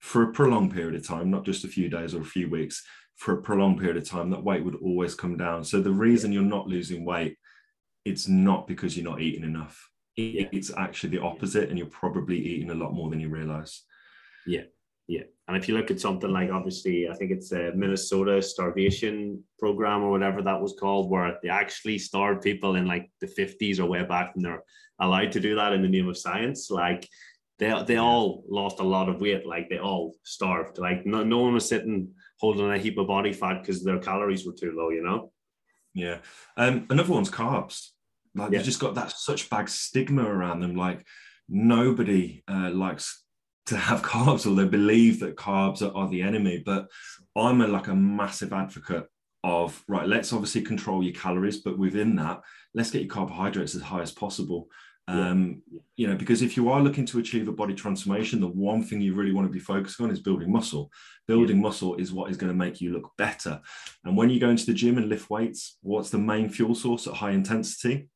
[0.00, 2.82] for a prolonged period of time not just a few days or a few weeks
[3.20, 6.32] for a prolonged period of time that weight would always come down so the reason
[6.32, 7.36] you're not losing weight
[8.04, 12.70] it's not because you're not eating enough it's actually the opposite and you're probably eating
[12.70, 13.82] a lot more than you realize
[14.46, 14.62] yeah
[15.10, 15.22] yeah.
[15.48, 20.04] And if you look at something like obviously, I think it's a Minnesota starvation program
[20.04, 23.86] or whatever that was called, where they actually starve people in like the 50s or
[23.86, 24.62] way back and they're
[25.00, 26.70] allowed to do that in the name of science.
[26.70, 27.08] Like
[27.58, 29.44] they they all lost a lot of weight.
[29.44, 30.78] Like they all starved.
[30.78, 34.46] Like no, no one was sitting holding a heap of body fat because their calories
[34.46, 34.90] were too low.
[34.90, 35.32] You know.
[35.94, 36.18] Yeah.
[36.56, 37.88] Um, another one's carbs.
[38.34, 38.58] Like yeah.
[38.58, 40.76] they've just got that such bad stigma around them.
[40.76, 41.04] Like
[41.48, 43.24] nobody uh, likes
[43.66, 46.62] to have carbs or they believe that carbs are, are the enemy.
[46.64, 46.88] But
[47.36, 49.06] I'm a, like a massive advocate
[49.42, 50.06] of right.
[50.06, 52.40] Let's obviously control your calories, but within that,
[52.74, 54.68] let's get your carbohydrates as high as possible.
[55.10, 55.62] Um,
[55.96, 59.00] you know, because if you are looking to achieve a body transformation, the one thing
[59.00, 60.90] you really want to be focusing on is building muscle.
[61.26, 61.62] Building yeah.
[61.62, 63.60] muscle is what is going to make you look better.
[64.04, 67.06] And when you go into the gym and lift weights, what's the main fuel source
[67.06, 68.08] at high intensity?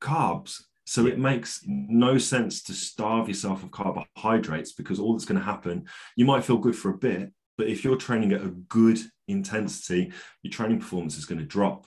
[0.00, 0.62] Carbs.
[0.84, 5.44] So it makes no sense to starve yourself of carbohydrates because all that's going to
[5.44, 8.98] happen, you might feel good for a bit, but if you're training at a good
[9.28, 11.86] intensity, your training performance is going to drop.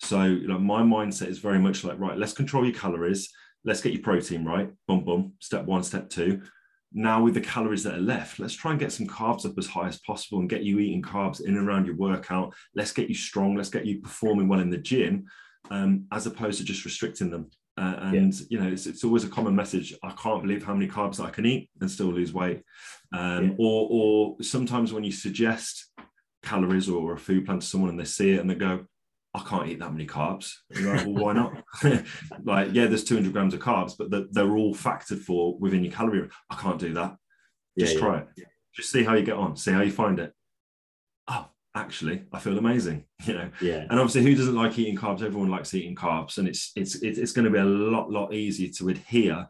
[0.00, 3.32] So, you know, my mindset is very much like, right, let's control your calories
[3.66, 4.70] let's get your protein right.
[4.86, 5.32] Boom, boom.
[5.40, 6.40] Step one, step two.
[6.92, 9.66] Now, with the calories that are left, let's try and get some carbs up as
[9.66, 12.54] high as possible and get you eating carbs in and around your workout.
[12.74, 13.56] Let's get you strong.
[13.56, 15.26] Let's get you performing well in the gym,
[15.70, 17.50] um, as opposed to just restricting them.
[17.76, 18.46] Uh, and yeah.
[18.48, 19.94] you know, it's, it's, always a common message.
[20.02, 22.62] I can't believe how many carbs I can eat and still lose weight.
[23.12, 23.54] Um, yeah.
[23.58, 25.90] Or, or sometimes when you suggest
[26.42, 28.86] calories or a food plan to someone and they see it and they go,
[29.36, 30.54] I can't eat that many carbs.
[30.70, 31.62] Like, well, why not?
[32.44, 35.92] like, yeah, there's 200 grams of carbs, but the, they're all factored for within your
[35.92, 36.28] calorie.
[36.48, 37.16] I can't do that.
[37.78, 38.44] Just yeah, try yeah.
[38.44, 38.46] it.
[38.74, 39.56] Just see how you get on.
[39.56, 40.32] See how you find it.
[41.28, 43.04] Oh, actually, I feel amazing.
[43.24, 43.50] You know.
[43.60, 43.86] Yeah.
[43.90, 45.22] And obviously, who doesn't like eating carbs?
[45.22, 48.70] Everyone likes eating carbs, and it's it's it's going to be a lot lot easier
[48.76, 49.48] to adhere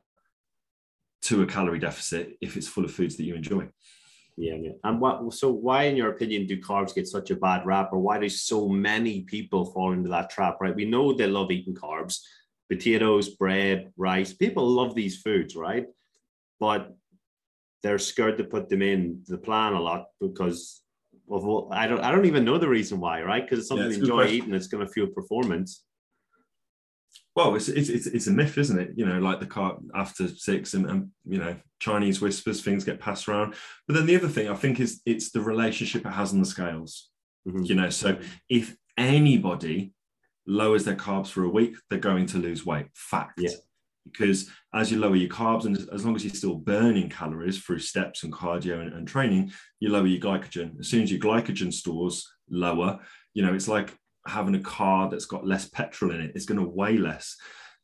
[1.23, 3.69] to a calorie deficit if it's full of foods that you enjoy.
[4.37, 4.73] Yeah, yeah.
[4.85, 5.33] And what?
[5.33, 8.29] So, why, in your opinion, do carbs get such a bad rap, or why do
[8.29, 10.59] so many people fall into that trap?
[10.61, 10.75] Right?
[10.75, 12.21] We know they love eating carbs,
[12.69, 14.35] potatoes, bread, rice.
[14.35, 15.87] People love these foods, right?
[16.61, 16.95] But
[17.83, 20.83] they're scared to put them in the plan a lot because
[21.31, 22.01] of what I don't.
[22.01, 23.43] I don't even know the reason why, right?
[23.43, 24.53] Because it's something yeah, it's enjoy eating.
[24.53, 25.86] It's going to fuel performance
[27.37, 28.93] well, it's, it's it's it's a myth, isn't it?
[28.97, 32.99] You know, like the car after six and, and you know Chinese whispers, things get
[32.99, 33.55] passed around.
[33.87, 36.47] But then the other thing I think is it's the relationship it has on the
[36.47, 37.11] scales.
[37.47, 37.65] Mm-hmm.
[37.65, 38.19] You know, so
[38.49, 39.93] if anybody
[40.47, 42.87] lowers their carbs for a week, they're going to lose weight.
[42.95, 43.39] Fact.
[43.39, 43.51] Yeah.
[44.11, 47.81] Because as you lower your carbs, and as long as you're still burning calories through
[47.81, 50.79] steps and cardio and, and training, you lower your glycogen.
[50.81, 53.01] As soon as your glycogen stores lower,
[53.35, 53.93] you know, it's like
[54.29, 57.37] having a car that's got less petrol in it it's going to weigh less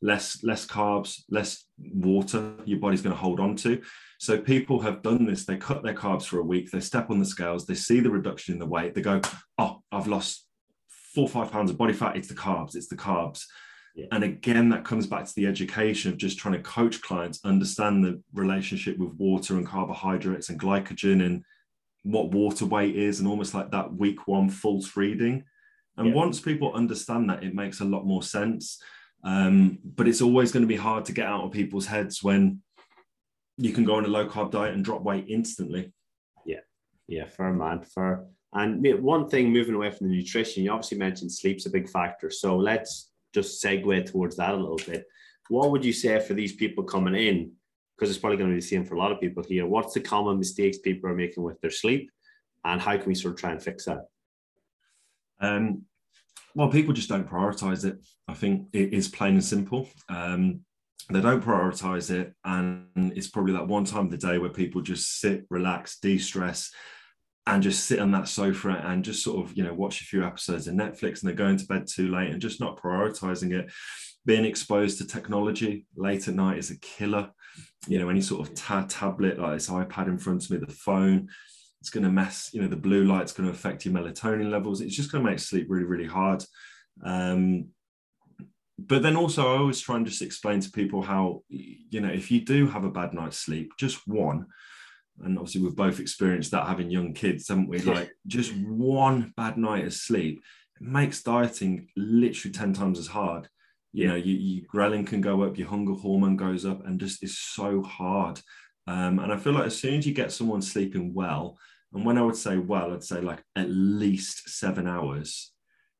[0.03, 3.81] less less carbs less water your body's going to hold on to.
[4.19, 7.19] So people have done this they cut their carbs for a week they step on
[7.19, 9.21] the scales they see the reduction in the weight they go
[9.57, 10.45] oh i've lost
[11.15, 13.43] four or five pounds of body fat it's the carbs it's the carbs.
[13.95, 14.07] Yeah.
[14.11, 18.03] and again that comes back to the education of just trying to coach clients understand
[18.03, 21.43] the relationship with water and carbohydrates and glycogen and
[22.03, 25.45] what water weight is and almost like that week one false reading
[25.97, 26.13] and yeah.
[26.13, 28.81] once people understand that, it makes a lot more sense.
[29.23, 32.61] Um, but it's always going to be hard to get out of people's heads when
[33.57, 35.93] you can go on a low carb diet and drop weight instantly.
[36.45, 36.59] Yeah,
[37.07, 38.25] yeah, fair man, fair.
[38.53, 42.29] And one thing, moving away from the nutrition, you obviously mentioned sleep's a big factor.
[42.29, 45.05] So let's just segue towards that a little bit.
[45.49, 47.51] What would you say for these people coming in?
[47.95, 49.65] Because it's probably going to be the same for a lot of people here.
[49.65, 52.11] What's the common mistakes people are making with their sleep,
[52.63, 54.05] and how can we sort of try and fix that?
[55.43, 55.83] Um,
[56.55, 57.97] well, people just don't prioritize it.
[58.27, 59.89] I think it is plain and simple.
[60.07, 60.61] Um,
[61.09, 64.81] they don't prioritize it, and it's probably that one time of the day where people
[64.81, 66.71] just sit, relax, de-stress,
[67.45, 70.23] and just sit on that sofa and just sort of you know watch a few
[70.23, 73.69] episodes of Netflix, and they're going to bed too late and just not prioritizing it.
[74.25, 77.31] Being exposed to technology late at night is a killer.
[77.87, 80.67] You know, any sort of ta- tablet like this iPad in front of me, the
[80.67, 81.27] phone,
[81.83, 84.79] it's going to mess, you know, the blue light's going to affect your melatonin levels.
[84.79, 86.41] It's just going to make sleep really, really hard.
[87.03, 87.71] Um,
[88.79, 92.31] but then also, I always try and just explain to people how, you know, if
[92.31, 94.45] you do have a bad night's sleep, just one,
[95.21, 97.79] and obviously we've both experienced that having young kids, haven't we?
[97.79, 100.41] Like just one bad night of sleep
[100.79, 103.49] it makes dieting literally 10 times as hard.
[103.91, 107.23] You know, you, your ghrelin can go up, your hunger hormone goes up, and just
[107.23, 108.39] is so hard.
[108.87, 111.57] Um, and I feel like as soon as you get someone sleeping well,
[111.93, 115.51] and when I would say well, I'd say like at least seven hours,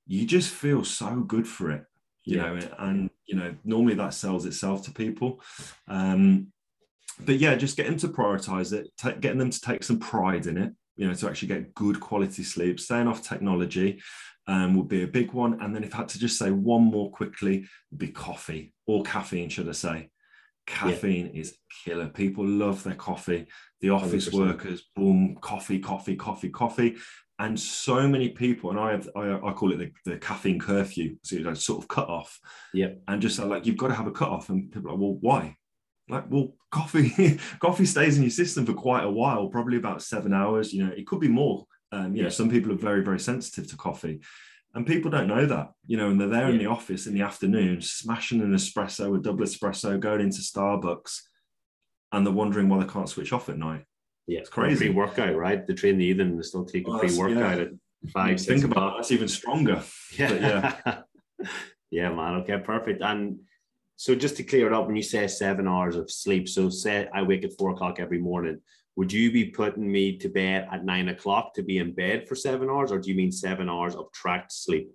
[0.06, 1.86] you just feel so good for it,
[2.24, 2.43] you yeah.
[2.43, 5.41] know, and you know, normally that sells itself to people.
[5.88, 6.48] Um,
[7.19, 10.58] but yeah, just getting to prioritize it, t- getting them to take some pride in
[10.58, 14.02] it, you know, to actually get good quality sleep, staying off technology
[14.48, 15.62] um, would be a big one.
[15.62, 17.65] And then if I had to just say one more quickly,
[17.96, 20.10] be coffee or caffeine, should I say.
[20.65, 21.41] Caffeine yeah.
[21.41, 22.08] is killer.
[22.08, 23.47] People love their coffee.
[23.82, 24.39] The office 100%.
[24.39, 26.95] workers, boom, coffee, coffee, coffee, coffee.
[27.39, 31.17] And so many people, and I have, I, I call it the, the caffeine curfew,
[31.23, 32.39] so you know, sort of cut off.
[32.73, 32.89] Yeah.
[33.08, 35.17] And just like you've got to have a cut off, and people are like, well,
[35.19, 35.58] why?
[36.08, 40.34] Like, well, coffee, coffee stays in your system for quite a while, probably about seven
[40.34, 40.73] hours.
[40.73, 41.65] You know, it could be more.
[41.91, 42.23] Um, you yeah.
[42.23, 44.21] know, some people are very, very sensitive to coffee.
[44.75, 46.53] And people don't know that, you know, and they're there yeah.
[46.53, 51.19] in the office in the afternoon, smashing an espresso, a double espresso, going into Starbucks,
[52.12, 53.86] and they're wondering why they can't switch off at night.
[54.27, 54.88] Yeah, it's crazy.
[54.88, 55.65] Pre workout, right?
[55.65, 57.63] The train the evening and still take a well, pre workout yeah.
[57.65, 58.41] at five.
[58.41, 59.83] Think about that, that's even stronger.
[60.17, 60.33] Yeah,
[60.86, 61.01] yeah,
[61.91, 62.36] yeah, man.
[62.41, 63.01] Okay, perfect.
[63.01, 63.39] And
[63.95, 67.07] so, just to clear it up, when you say seven hours of sleep, so say
[67.13, 68.59] I wake at four o'clock every morning,
[68.95, 72.36] would you be putting me to bed at nine o'clock to be in bed for
[72.36, 74.91] seven hours, or do you mean seven hours of tracked sleep?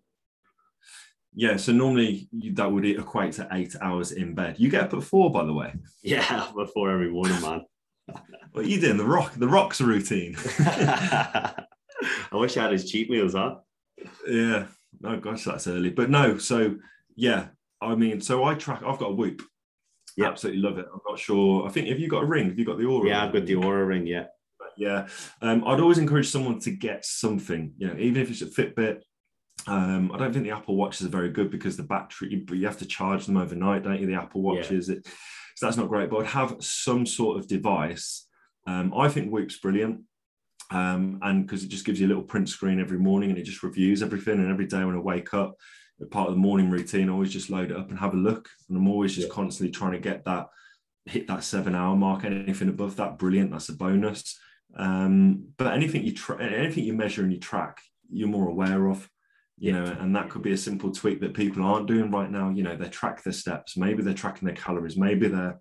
[1.34, 4.56] Yeah, so normally that would equate to eight hours in bed.
[4.58, 5.72] You get up at four, by the way.
[6.02, 7.64] Yeah, before every morning, man.
[8.52, 8.96] what are you doing?
[8.96, 10.37] The rock, the rocks routine.
[10.58, 11.54] I
[12.32, 13.56] wish I had his cheat meals, huh?
[14.26, 14.66] Yeah.
[15.04, 15.90] Oh gosh, that's early.
[15.90, 16.76] But no, so
[17.14, 17.48] yeah,
[17.80, 18.82] I mean, so I track.
[18.84, 19.42] I've got a Whoop,
[20.18, 20.26] yeah.
[20.26, 20.87] Absolutely love it.
[20.92, 21.64] I'm not sure.
[21.64, 22.48] I think have you got a ring?
[22.48, 23.07] Have you got the Oura?
[23.07, 24.04] Yeah, I've got the Oura ring.
[24.04, 24.24] Yeah.
[24.76, 25.07] Yeah.
[25.42, 29.02] Um, I'd always encourage someone to get something, you know, even if it's a Fitbit.
[29.68, 32.66] Um, I don't think the Apple Watches are very good because the battery, you, you
[32.66, 34.07] have to charge them overnight, don't you?
[34.07, 34.96] The Apple Watches, yeah.
[34.96, 35.07] it,
[35.57, 36.11] so that's not great.
[36.11, 38.26] But I'd have some sort of device.
[38.66, 40.00] Um, I think Whoop's brilliant.
[40.70, 43.44] Um, and because it just gives you a little print screen every morning and it
[43.44, 44.35] just reviews everything.
[44.35, 45.54] And every day when I wake up,
[46.06, 48.48] part of the morning routine, I always just load it up and have a look.
[48.68, 49.34] And I'm always just yeah.
[49.34, 50.48] constantly trying to get that,
[51.06, 52.24] hit that seven hour mark.
[52.24, 53.50] Anything above that, brilliant.
[53.50, 54.38] That's a bonus.
[54.76, 57.80] Um, but anything you try, anything you measure and you track,
[58.11, 59.08] you're more aware of,
[59.58, 59.80] you yeah.
[59.80, 62.50] know, and that could be a simple tweak that people aren't doing right now.
[62.50, 65.58] You know, they track their steps, maybe they're tracking their calories, maybe they're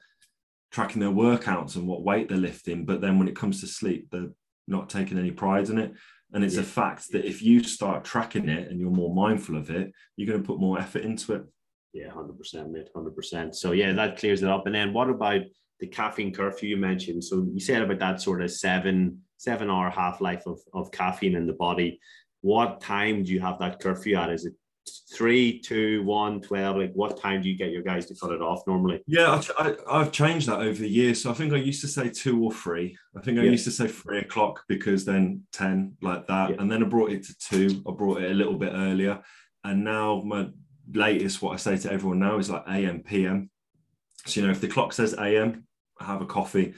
[0.72, 2.86] tracking their workouts and what weight they're lifting.
[2.86, 4.32] But then when it comes to sleep, they're
[4.68, 5.94] not taking any pride in it.
[6.34, 6.62] And it's yeah.
[6.62, 10.28] a fact that if you start tracking it and you're more mindful of it, you're
[10.28, 11.44] going to put more effort into it.
[11.94, 13.56] Yeah, 100%, mate, 100%.
[13.56, 14.66] So, yeah, that clears it up.
[14.66, 15.42] And then what about
[15.80, 17.24] the caffeine curfew you mentioned?
[17.24, 21.36] So, you said about that sort of seven, seven hour half life of, of caffeine
[21.36, 22.00] in the body.
[22.42, 24.30] What time do you have that curfew at?
[24.30, 24.54] Is it
[25.14, 26.78] three, two, one, 12?
[26.78, 29.02] Like, what time do you get your guys to cut it off normally?
[29.08, 31.22] Yeah, I, have changed that over the years.
[31.22, 32.98] So I think I used to say two or three.
[33.16, 33.52] I think I yeah.
[33.52, 36.52] used to say three o'clock because then 10, like that.
[36.52, 36.56] Yeah.
[36.60, 37.84] And then I brought it to two.
[37.88, 39.22] I brought it a little bit earlier.
[39.64, 40.50] And now my
[40.94, 43.50] latest, what I say to everyone now is like AM, PM.
[44.26, 45.68] So, you know, if the clock says AM,
[46.00, 46.74] have a coffee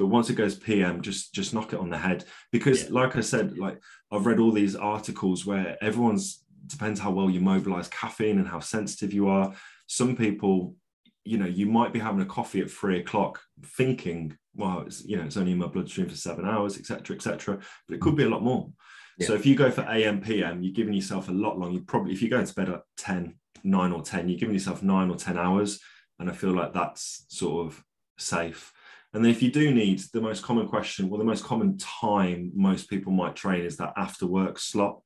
[0.00, 2.88] but once it goes pm just just knock it on the head because yeah.
[2.90, 3.78] like i said like
[4.10, 8.60] i've read all these articles where everyone's depends how well you mobilize caffeine and how
[8.60, 9.54] sensitive you are.
[9.86, 10.76] Some people,
[11.24, 15.16] you know, you might be having a coffee at three o'clock thinking, well, it's, you
[15.16, 17.58] know, it's only in my bloodstream for seven hours, etc., etc.
[17.86, 18.70] but it could be a lot more.
[19.18, 19.26] Yeah.
[19.26, 21.72] So if you go for AM, PM, you're giving yourself a lot long.
[21.72, 24.82] You probably, if you go to bed at 10, 9 or 10, you're giving yourself
[24.82, 25.80] nine or 10 hours.
[26.18, 27.84] And I feel like that's sort of
[28.18, 28.72] safe.
[29.12, 32.52] And then if you do need the most common question, well, the most common time
[32.54, 35.00] most people might train is that after work slot.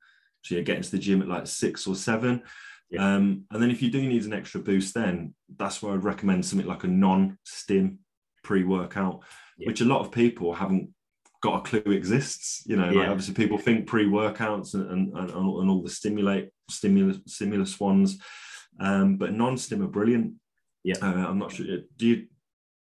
[0.45, 2.43] So you're getting to the gym at like six or seven.
[2.91, 3.17] Yeah.
[3.17, 6.45] Um, and then if you do need an extra boost, then that's where I'd recommend
[6.45, 7.99] something like a non-stim
[8.45, 9.23] pre-workout,
[9.59, 9.69] yeah.
[9.69, 10.91] which a lot of people haven't
[11.43, 12.63] got a clue exists.
[12.67, 13.01] You know, yeah.
[13.01, 18.19] like obviously people think pre-workouts and, and, and, and all the stimulate stimulus stimulus ones,
[18.81, 20.35] um, but non-stim are brilliant.
[20.83, 21.67] Yeah, uh, I'm not sure.
[21.97, 22.27] Do you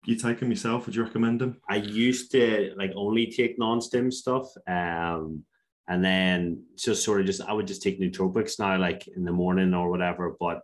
[0.06, 0.86] you take them yourself?
[0.86, 1.60] Would you recommend them?
[1.68, 4.46] I used to like only take non-stim stuff.
[4.66, 5.44] Um,
[5.90, 9.32] and then just sort of just I would just take nootropics now, like in the
[9.32, 10.36] morning or whatever.
[10.38, 10.60] But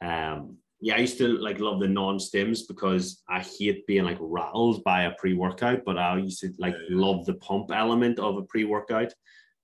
[0.00, 4.82] um, yeah, I used to like love the non-stims because I hate being like rattled
[4.82, 9.12] by a pre-workout, but I used to like love the pump element of a pre-workout.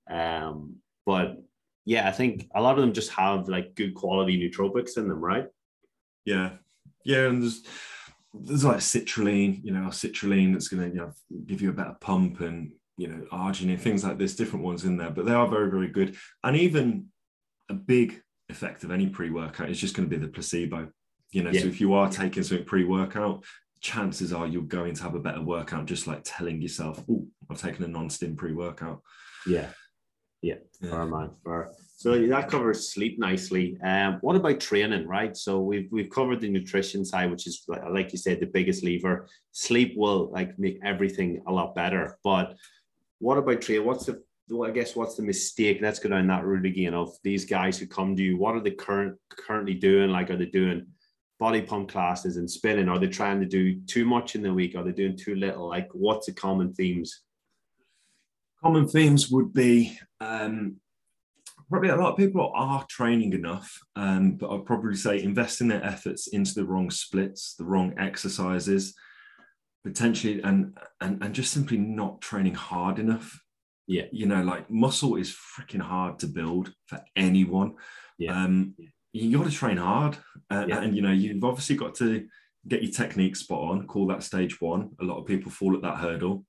[0.07, 1.37] Um, but
[1.83, 5.19] yeah, I think a lot of them just have like good quality nootropics in them,
[5.19, 5.47] right?
[6.25, 6.51] Yeah,
[7.03, 7.63] yeah, and there's
[8.35, 11.11] there's like citrulline, you know, citrulline that's going to you know,
[11.47, 14.97] give you a better pump, and you know, arginine, things like this, different ones in
[14.97, 16.15] there, but they are very, very good.
[16.43, 17.07] And even
[17.69, 20.89] a big effect of any pre-workout is just going to be the placebo.
[21.31, 21.61] You know, yeah.
[21.61, 23.43] so if you are taking something pre-workout,
[23.81, 27.61] chances are you're going to have a better workout, just like telling yourself, "Oh, I've
[27.61, 29.01] taken a non-stim pre-workout."
[29.45, 29.69] Yeah,
[30.41, 30.89] yeah, yeah.
[30.89, 31.71] fair man, fair.
[31.97, 33.77] So that covers sleep nicely.
[33.83, 35.35] Um, what about training, right?
[35.35, 39.27] So we've we've covered the nutrition side, which is like you said, the biggest lever.
[39.51, 42.55] Sleep will like make everything a lot better, but
[43.19, 43.79] what about trade?
[43.79, 45.79] What's the well, I guess what's the mistake?
[45.81, 48.37] Let's go down that route again of these guys who come to you.
[48.37, 50.09] What are they current currently doing?
[50.09, 50.87] Like, are they doing
[51.39, 52.87] body pump classes and spinning?
[52.87, 54.75] Are they trying to do too much in the week?
[54.75, 55.67] Are they doing too little?
[55.67, 57.23] Like, what's the common themes?
[58.63, 60.77] Common themes would be um,
[61.69, 65.83] probably a lot of people are training enough, um, but I'd probably say investing their
[65.83, 68.95] efforts into the wrong splits, the wrong exercises,
[69.87, 73.39] potentially, and and and just simply not training hard enough.
[73.87, 77.75] Yeah, you know, like muscle is freaking hard to build for anyone.
[78.17, 78.43] Yeah.
[78.43, 78.75] Um,
[79.13, 80.17] you got to train hard,
[80.51, 80.81] uh, Yeah.
[80.81, 82.27] and you know you've obviously got to
[82.67, 83.87] get your technique spot on.
[83.87, 84.91] Call that stage one.
[84.99, 86.45] A lot of people fall at that hurdle,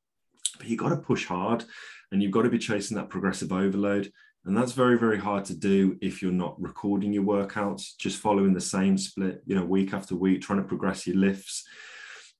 [0.59, 1.64] but you got to push hard,
[2.11, 4.11] and you've got to be chasing that progressive overload.
[4.45, 8.55] And that's very, very hard to do if you're not recording your workouts, just following
[8.55, 11.64] the same split, you know, week after week, trying to progress your lifts.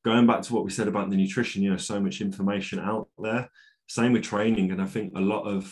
[0.09, 3.09] Going back to what we said about the nutrition, you know, so much information out
[3.19, 3.51] there.
[3.89, 4.73] Same with training.
[4.73, 5.71] And I think a lot of,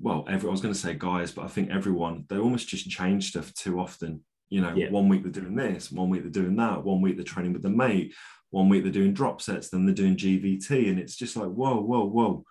[0.00, 2.90] well, every, I was going to say guys, but I think everyone, they almost just
[2.90, 4.24] change stuff too often.
[4.48, 4.90] You know, Yeah.
[4.90, 7.62] one week they're doing this, one week they're doing that, one week they're training with
[7.62, 8.14] the mate,
[8.50, 10.90] one week they're doing drop sets, then they're doing GVT.
[10.90, 12.44] And it's just like, whoa, whoa, whoa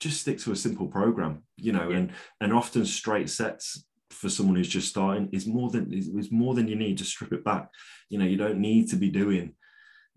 [0.00, 1.98] just stick to a simple program, you know, Yeah.
[1.98, 6.32] and and often straight sets for someone who's just starting is more than is, is
[6.32, 7.68] more than you need to strip it back.
[8.10, 9.54] You know, you don't need to be doing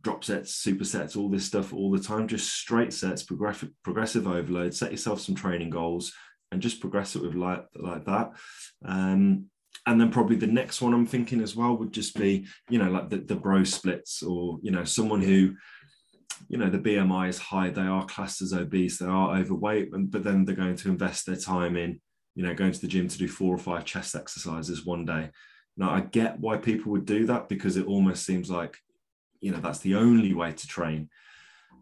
[0.02, 2.28] drop sets, supersets, all this stuff all the time.
[2.28, 4.74] Just straight sets, progressive progressive overload.
[4.74, 6.14] Set yourself some training goals
[6.52, 8.32] and just progress it with like like that.
[8.86, 9.46] Um,
[9.86, 12.90] and then probably the next one I'm thinking as well would just be, you know,
[12.90, 15.56] like the, the bro splits or, you know, someone who
[16.50, 20.24] you know the BMI is high, they are classed as obese, they are overweight, but
[20.24, 22.00] then they're going to invest their time in,
[22.36, 25.30] you know, going to the gym to do four or five chest exercises one day.
[25.76, 28.78] Now I get why people would do that because it almost seems like,
[29.48, 31.08] you know, that's the only way to train.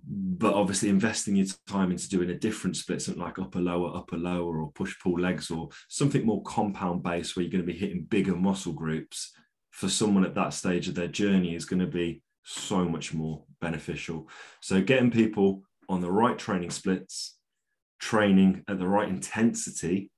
[0.07, 4.17] But obviously, investing your time into doing a different split, something like upper lower, upper
[4.17, 7.77] lower, or push pull legs, or something more compound based where you're going to be
[7.77, 9.31] hitting bigger muscle groups
[9.71, 13.43] for someone at that stage of their journey is going to be so much more
[13.61, 14.29] beneficial.
[14.61, 17.35] So getting people on the right training splits,
[17.99, 20.11] training at the right intensity,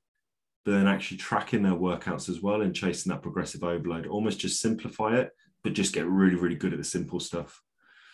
[0.65, 4.05] but then actually tracking their workouts as well and chasing that progressive overload.
[4.05, 5.31] Almost just simplify it,
[5.63, 7.61] but just get really, really good at the simple stuff.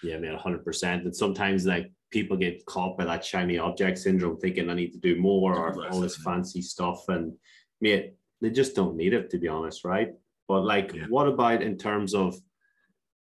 [0.03, 1.03] Yeah, man, hundred percent.
[1.03, 4.99] And sometimes like people get caught by that shiny object syndrome, thinking I need to
[4.99, 7.33] do more or all this fancy stuff, and
[7.81, 10.13] mate, they just don't need it to be honest, right?
[10.47, 11.05] But like, Yeah.
[11.07, 12.35] what about in terms of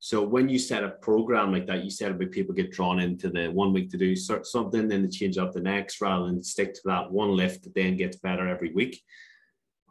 [0.01, 3.31] so when you set a program like that, you said about people get drawn into
[3.31, 6.73] the one week to do something, then they change up the next rather than stick
[6.75, 9.03] to that one lift that then gets better every week.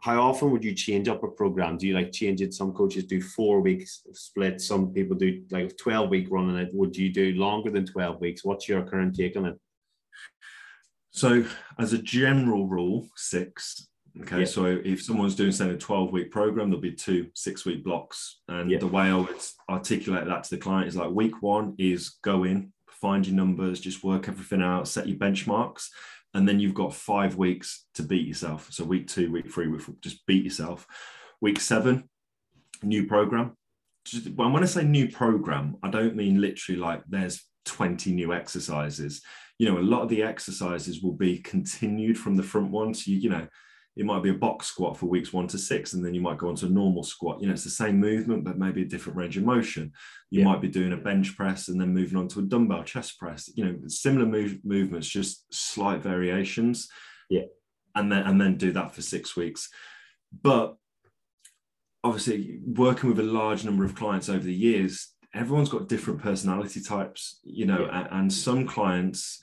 [0.00, 1.76] How often would you change up a program?
[1.76, 2.54] Do you like change it?
[2.54, 4.60] Some coaches do four weeks split.
[4.60, 6.70] Some people do like 12 week running it.
[6.72, 8.44] Would you do longer than 12 weeks?
[8.44, 9.58] What's your current take on it?
[11.10, 11.44] So,
[11.78, 13.88] as a general rule, six.
[14.20, 14.44] Okay, Yeah.
[14.44, 18.40] so if someone's doing say a 12 week program, there'll be two six week blocks.
[18.48, 18.78] And Yeah.
[18.78, 19.36] the way I would
[19.68, 23.80] articulate that to the client is like week one is go in, find your numbers,
[23.80, 25.88] just work everything out, set your benchmarks.
[26.34, 28.68] And then you've got five weeks to beat yourself.
[28.70, 30.86] So week two, week three, week four, just beat yourself.
[31.40, 32.08] Week seven,
[32.82, 33.56] new program.
[34.04, 39.22] Just, when I say new program, I don't mean literally like there's 20 new exercises.
[39.58, 42.94] You know, a lot of the exercises will be continued from the front one.
[42.94, 43.46] So, you, you know,
[43.98, 46.38] it might be a box squat for weeks one to six, and then you might
[46.38, 47.40] go on to a normal squat.
[47.40, 49.92] You know, it's the same movement, but maybe a different range of motion.
[50.30, 50.44] You Yeah.
[50.46, 53.50] might be doing a bench press and then moving on to a dumbbell chest press.
[53.56, 56.88] You know, similar move, movements, just slight variations.
[57.28, 57.46] Yeah.
[57.96, 59.68] And then and then do that for six weeks.
[60.42, 60.76] But
[62.04, 66.80] obviously, working with a large number of clients over the years, everyone's got different personality
[66.80, 67.40] types.
[67.42, 68.06] You know, Yeah.
[68.06, 69.42] a- and some clients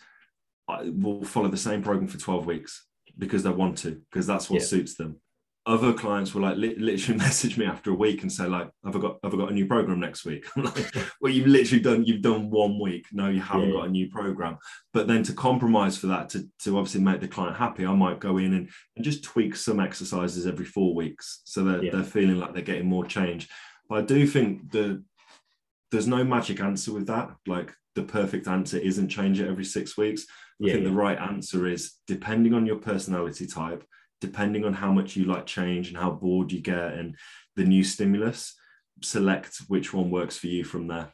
[0.68, 2.88] uh, will follow the same program for 12 weeks
[3.18, 4.68] because they want to because that's what Yeah.
[4.68, 5.22] suits them.
[5.68, 8.96] Other clients will like li- literally message me after a week and say like have
[8.96, 10.46] i got have i got a new program next week?
[10.56, 13.06] I'm like well you've literally done you've done one week.
[13.12, 13.74] No you haven't Yeah.
[13.78, 14.58] got a new program.
[14.94, 18.20] But then to compromise for that to, to obviously make the client happy i might
[18.20, 21.92] go in and, and just tweak some exercises every four weeks so that Yeah.
[21.92, 23.48] they're feeling like they're getting more change.
[23.90, 25.04] But i do think the
[25.92, 27.30] there's no magic answer with that.
[27.48, 30.26] Like the perfect answer isn't change it every six weeks
[30.62, 30.90] I Yeah, think yeah.
[30.90, 33.84] the right answer is depending on your personality type,
[34.22, 37.16] depending on how much you like change and how bored you get and
[37.56, 38.56] the new stimulus,
[39.02, 41.14] select which one works for you from there.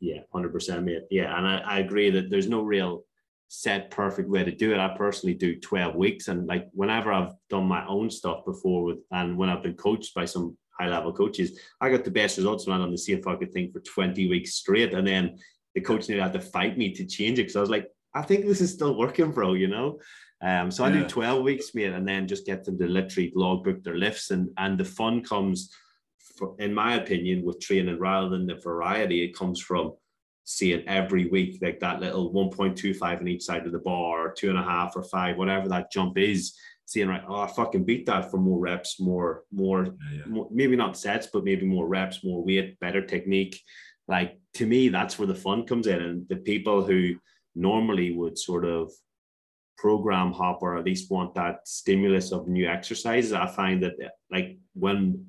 [0.00, 1.02] Yeah, hundred percent, mate.
[1.10, 3.04] Yeah, and I, I agree that there's no real
[3.48, 4.78] set perfect way to do it.
[4.78, 8.98] I personally do twelve weeks, and like whenever I've done my own stuff before with,
[9.10, 12.66] and when I've been coached by some high level coaches, I got the best results
[12.66, 15.38] when I done the same fucking thing for twenty weeks straight, and then
[15.74, 18.22] the coach nearly had to fight me to change it because I was like, I
[18.22, 19.54] think this is still working, bro.
[19.54, 19.98] You know.
[20.40, 23.82] Um, so I do 12 weeks, mate, and then just get them to literally logbook
[23.82, 25.74] their lifts and and the fun comes
[26.38, 29.94] for, in my opinion, with training rather than the variety, it comes from
[30.44, 34.48] seeing every week like that little 1.25 on each side of the bar, or two
[34.48, 36.56] and a half or five, whatever that jump is.
[36.86, 40.22] Seeing right, oh, I fucking beat that for more reps, more, more, yeah, yeah.
[40.26, 43.60] more maybe not sets, but maybe more reps, more weight, better technique.
[44.06, 47.16] Like to me, that's where the fun comes in, and the people who
[47.58, 48.92] normally would sort of
[49.76, 53.32] program hop or at least want that stimulus of new exercises.
[53.32, 53.94] I find that
[54.30, 55.26] like when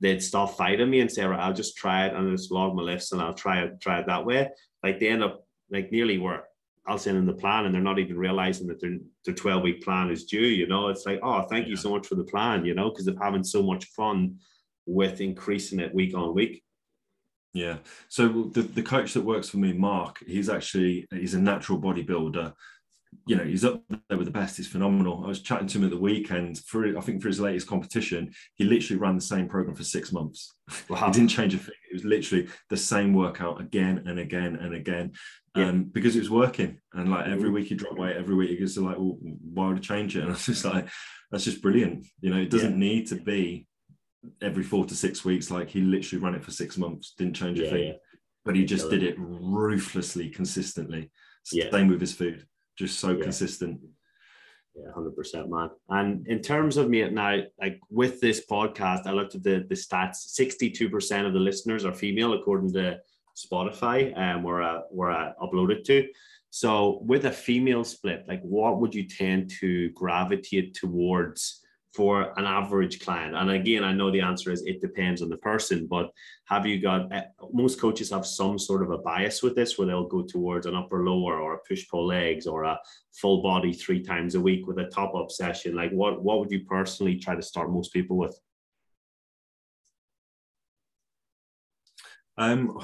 [0.00, 2.82] they'd stop fighting me and say, right, I'll just try it and just log my
[2.82, 4.48] lifts and I'll try it, try it that way.
[4.82, 6.44] Like they end up like nearly where
[6.86, 9.84] I'll send in the plan and they're not even realizing that their, their 12 week
[9.84, 11.70] plan is due, you know, it's like, oh, thank yeah.
[11.70, 14.36] you so much for the plan, you know, because they're having so much fun
[14.86, 16.64] with increasing it week on week.
[17.52, 17.78] Yeah.
[18.08, 22.52] So the, the coach that works for me, Mark, he's actually, he's a natural bodybuilder
[23.26, 24.56] you know, he's up there with the best.
[24.56, 25.22] He's phenomenal.
[25.24, 28.32] I was chatting to him at the weekend for, I think, for his latest competition.
[28.54, 30.54] He literally ran the same program for six months.
[30.88, 31.06] Wow.
[31.06, 31.74] he didn't change a thing.
[31.90, 35.12] It was literally the same workout again and again and again,
[35.56, 35.68] yeah.
[35.68, 36.78] um, because it was working.
[36.92, 38.16] And like every week he dropped weight.
[38.16, 40.20] Every week he goes to like, well, why would I change it?
[40.22, 40.88] And I was just like,
[41.30, 42.06] that's just brilliant.
[42.20, 42.78] You know, it doesn't yeah.
[42.78, 43.66] need to be
[44.42, 45.50] every four to six weeks.
[45.50, 47.98] Like he literally ran it for six months, didn't change a yeah, thing,
[48.44, 51.10] but he just did it ruthlessly, consistently.
[51.44, 52.46] Same with his food
[52.80, 53.22] just so yeah.
[53.22, 53.80] consistent.
[54.74, 55.68] Yeah, hundred percent, man.
[55.88, 59.74] And in terms of me now, like with this podcast, I looked at the the
[59.74, 60.16] stats.
[60.16, 62.98] Sixty-two percent of the listeners are female, according to
[63.36, 66.06] Spotify, um, where I, where I uploaded to.
[66.50, 71.60] So, with a female split, like what would you tend to gravitate towards
[71.94, 73.34] for an average client?
[73.34, 76.10] And again, I know the answer is it depends on the person, but
[76.46, 79.86] have you got eh, most coaches have some sort of a bias with this where
[79.86, 82.78] they'll go towards an upper lower or a push pull legs or a
[83.12, 85.74] full body three times a week with a top up session?
[85.74, 88.38] Like what what would you personally try to start most people with?
[92.40, 92.80] Um,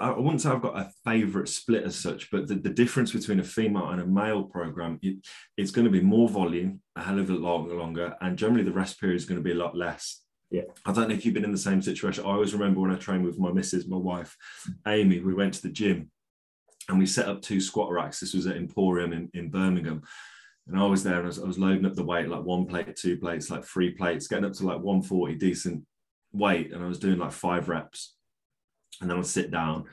[0.00, 3.38] I wouldn't say I've got a favourite split as such, but the, the difference between
[3.38, 5.18] a female and a male program, it,
[5.58, 8.72] it's going to be more volume, a hell of a lot longer, and generally the
[8.72, 10.22] rest period is going to be a lot less.
[10.50, 10.62] Yeah.
[10.86, 12.24] I don't know if you've been in the same situation.
[12.24, 14.34] I always remember when I trained with my missus, my wife,
[14.88, 16.10] Amy, we went to the gym
[16.88, 18.20] and we set up two squat racks.
[18.20, 20.00] This was at Emporium in, in Birmingham.
[20.66, 22.64] And I was there and I was, I was loading up the weight, like one
[22.64, 25.84] plate, two plates, like three plates, getting up to like 140, decent
[26.32, 26.72] weight.
[26.72, 28.14] And I was doing like five reps
[29.00, 29.84] and then I'd sit down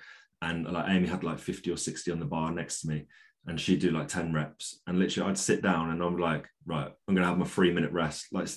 [0.41, 3.05] and like Amy had like 50 or 60 on the bar next to me
[3.47, 6.91] and she'd do like 10 reps and literally I'd sit down and I'm like right
[7.07, 8.47] I'm gonna have my three minute rest like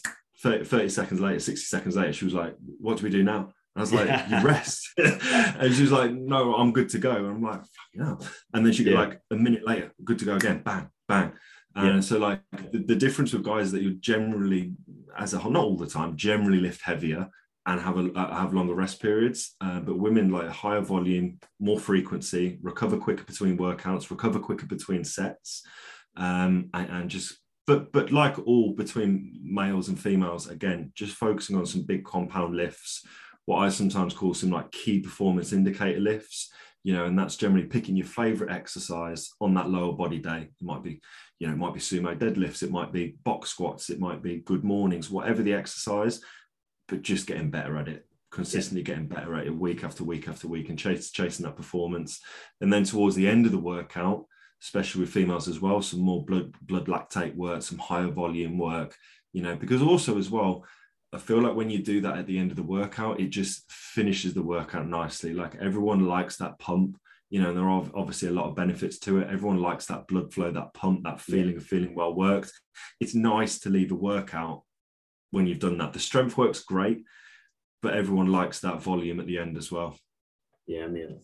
[0.42, 3.52] 30, 30 seconds later 60 seconds later she was like what do we do now
[3.76, 4.40] and I was like, yeah.
[4.40, 4.88] you rest.
[4.98, 7.10] and she was like, no, I'm good to go.
[7.10, 8.14] And I'm like, yeah.
[8.52, 9.00] And then she'd yeah.
[9.00, 11.32] like a minute later, good to go again, bang, bang.
[11.74, 12.00] And yeah.
[12.00, 12.40] so like
[12.70, 14.74] the, the, difference with guys that you generally,
[15.18, 17.28] as a whole, not all the time, generally lift heavier
[17.66, 19.54] and have a uh, have longer rest periods.
[19.60, 25.04] Uh, but women like higher volume, more frequency, recover quicker between workouts, recover quicker between
[25.04, 25.66] sets,
[26.16, 27.38] um, and, and, just.
[27.66, 32.54] But but like all between males and females, again, just focusing on some big compound
[32.54, 33.06] lifts,
[33.46, 36.52] what I sometimes call some like key performance indicator lifts.
[36.82, 40.50] You know, and that's generally picking your favorite exercise on that lower body day.
[40.50, 41.00] It might be,
[41.38, 44.42] you know, it might be sumo deadlifts, it might be box squats, it might be
[44.44, 46.20] good mornings, whatever the exercise
[46.88, 48.86] but just getting better at it consistently yeah.
[48.86, 52.20] getting better at it week after week after week and chase, chasing that performance
[52.60, 54.24] and then towards the end of the workout
[54.62, 58.96] especially with females as well some more blood blood lactate work some higher volume work
[59.32, 60.64] you know because also as well
[61.14, 63.70] I feel like when you do that at the end of the workout, it just
[63.70, 65.32] finishes the workout nicely.
[65.32, 66.98] Like everyone likes that pump,
[67.30, 69.30] you know, and there are obviously a lot of benefits to it.
[69.30, 71.58] Everyone likes that blood flow, that pump, that feeling yeah.
[71.58, 72.52] of feeling well worked.
[72.98, 74.64] It's nice to leave a workout
[75.34, 75.92] when you've done that.
[75.92, 77.04] The strength works great,
[77.82, 79.98] but everyone likes that volume at the end as well.
[80.66, 81.18] Yeah, I mean,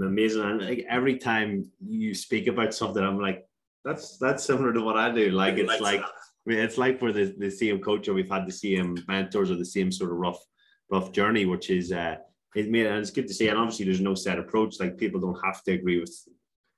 [0.00, 0.42] amazing.
[0.42, 3.46] And like every time you speak about something, I'm like,
[3.84, 5.30] that's that's similar to what I do.
[5.30, 8.46] Like it's like, I mean, it's like we're the, the same coach or we've had
[8.46, 10.42] the same mentors or the same sort of rough
[10.90, 12.16] rough journey, which is uh
[12.54, 13.48] it made and it's good to see.
[13.48, 14.78] And obviously there's no set approach.
[14.78, 16.14] Like people don't have to agree with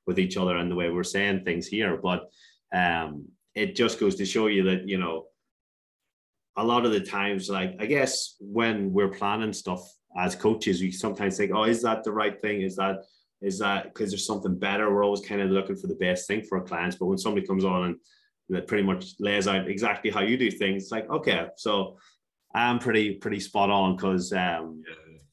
[0.07, 1.97] with each other and the way we're saying things here.
[1.97, 2.31] But
[2.73, 5.27] um it just goes to show you that, you know,
[6.57, 9.81] a lot of the times, like I guess when we're planning stuff
[10.17, 12.63] as coaches, we sometimes think, oh, is that the right thing?
[12.63, 13.05] Is that
[13.43, 14.93] is that because there's something better?
[14.93, 16.97] We're always kind of looking for the best thing for our clients.
[16.97, 17.97] But when somebody comes on and
[18.49, 21.99] that pretty much lays out exactly how you do things, it's like, okay, so
[22.55, 24.83] I'm pretty pretty spot on because um,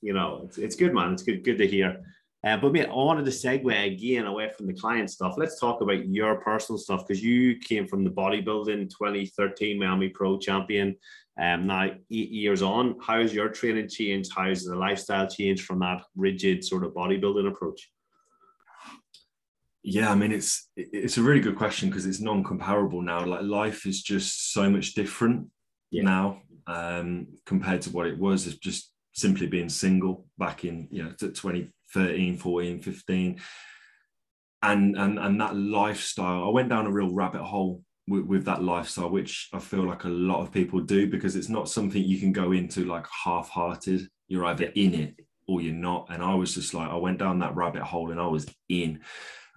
[0.01, 1.13] you know it's, it's good, man.
[1.13, 2.01] It's good good to hear.
[2.45, 5.35] Uh, but mate, I wanted to segue again away from the client stuff.
[5.37, 10.37] Let's talk about your personal stuff because you came from the bodybuilding 2013 Miami Pro
[10.37, 10.95] champion.
[11.41, 14.31] Um, now eight years on, how's your training changed?
[14.35, 17.89] How's the lifestyle changed from that rigid sort of bodybuilding approach?
[19.81, 23.25] Yeah, I mean it's it's a really good question because it's non-comparable now.
[23.25, 25.47] Like life is just so much different
[25.91, 26.03] yeah.
[26.03, 28.47] now um, compared to what it was.
[28.47, 31.11] It's just simply being single back in you know
[31.93, 33.41] 2013, 14, 15.
[34.63, 38.63] And, and and that lifestyle, I went down a real rabbit hole with, with, that
[38.63, 42.19] lifestyle, which I feel like a lot of people do because it's not something you
[42.19, 44.07] can go into like half-hearted.
[44.29, 45.15] You're either in it
[45.47, 46.07] or you're not.
[46.09, 49.01] And I was just like, I went down that rabbit hole and I was in,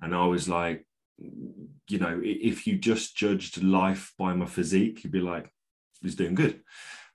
[0.02, 0.84] and I was like,
[1.18, 5.50] you know, if you just judged life by my physique, you'd be like,
[6.02, 6.60] he's doing good.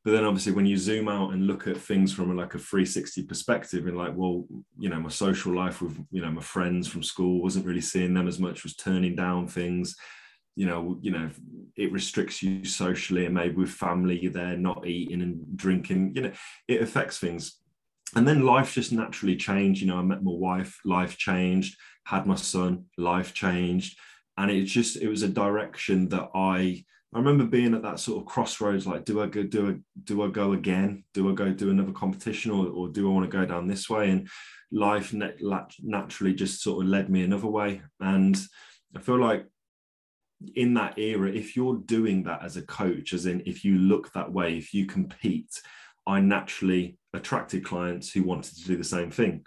[0.04, 3.24] But then obviously when you zoom out and look at things from like a 360
[3.24, 4.45] perspective and like, well,
[4.80, 8.14] you know, my social life with, you know, my friends from school wasn't really seeing
[8.14, 9.95] them as much, was turning down things
[10.56, 11.30] you know, you know,
[11.76, 16.14] it restricts you socially, and maybe with family, there not eating and drinking.
[16.16, 16.32] You know,
[16.68, 17.58] it affects things.
[18.16, 19.82] And then life just naturally changed.
[19.82, 21.78] You know, I met my wife, life changed.
[22.04, 23.97] Had my son, life changed,
[24.38, 26.84] and it just it was a direction that I.
[27.14, 30.24] I remember being at that sort of crossroads, like, do I go, do I, do
[30.24, 31.03] I go again?
[31.14, 33.89] Do I go do another competition, or, or do I want to go down this
[33.89, 34.09] way?
[34.12, 34.30] And
[34.72, 37.82] life naturally just sort of led me another way.
[37.99, 38.39] And
[38.95, 39.45] I feel like
[40.55, 44.12] in that era, if you're doing that as a coach, as in if you look
[44.14, 45.62] that way, if you compete,
[46.07, 49.45] I naturally attracted clients who wanted to do the same thing.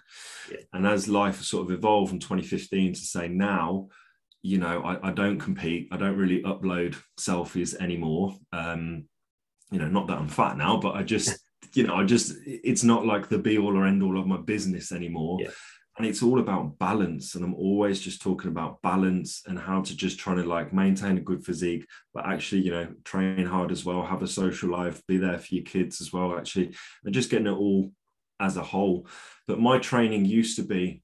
[0.51, 0.59] Yeah.
[0.73, 3.89] And as life sort of evolved from 2015 to say now,
[4.45, 5.89] you know, I, I don't compete.
[5.91, 8.37] I don't really upload selfies anymore.
[8.53, 9.07] Um,
[9.73, 11.39] you know, not that I'm fat now, but I just,
[11.73, 14.37] you know, I just, it's not like the be all or end all of my
[14.37, 15.39] business anymore.
[15.41, 15.51] Yeah
[15.97, 19.97] and it's all about balance and i'm always just talking about balance and how to
[19.97, 23.85] just try to like maintain a good physique but actually you know train hard as
[23.85, 26.75] well have a social life be there for your kids as well actually
[27.05, 27.93] and just getting it all
[28.41, 29.07] as a whole
[29.47, 31.01] but my training used to be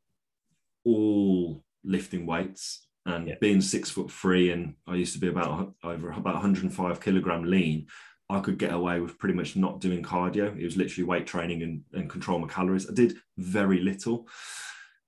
[0.84, 3.34] all lifting weights and yeah.
[3.40, 7.86] being six foot three and i used to be about over about 105 kilogram lean
[8.30, 10.56] I could get away with pretty much not doing cardio.
[10.56, 12.88] It was literally weight training and, and control my calories.
[12.88, 14.28] I did very little.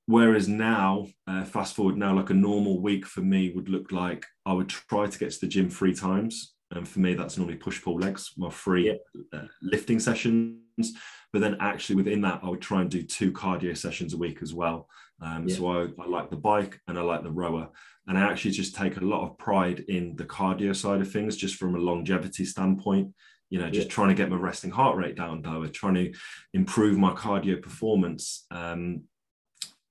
[0.07, 4.27] Whereas now, uh, fast forward now, like a normal week for me would look like
[4.45, 6.55] I would try to get to the gym three times.
[6.73, 9.39] And for me, that's normally push pull legs, my three yeah.
[9.39, 10.59] uh, lifting sessions.
[11.33, 14.41] But then actually within that, I would try and do two cardio sessions a week
[14.43, 14.89] as well.
[15.23, 15.57] Um, yeah.
[15.57, 17.69] So I, I like the bike and I like the rower.
[18.09, 21.37] And I actually just take a lot of pride in the cardio side of things,
[21.37, 23.15] just from a longevity standpoint
[23.53, 23.93] you know, just yeah.
[23.93, 26.15] trying to get my resting heart rate down lower, trying to
[26.55, 28.47] improve my cardio performance.
[28.51, 29.03] Um,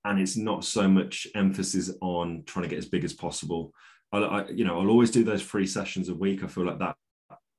[0.04, 3.72] and it's not so much emphasis on trying to get as big as possible.
[4.12, 6.44] I, I, you know, I'll always do those three sessions a week.
[6.44, 6.96] I feel like that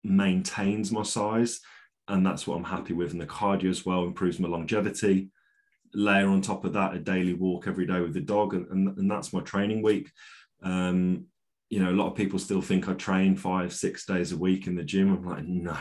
[0.03, 1.61] maintains my size,
[2.09, 3.13] and that's what I'm happy with.
[3.13, 5.31] And the cardio as well improves my longevity.
[5.95, 8.99] Layer on top of that a daily walk every day with the dog, and, and,
[8.99, 10.11] and that's my training week.
[10.63, 11.27] Um,
[11.69, 14.67] you know, a lot of people still think I train five, six days a week
[14.67, 15.13] in the gym.
[15.13, 15.77] I'm like, no,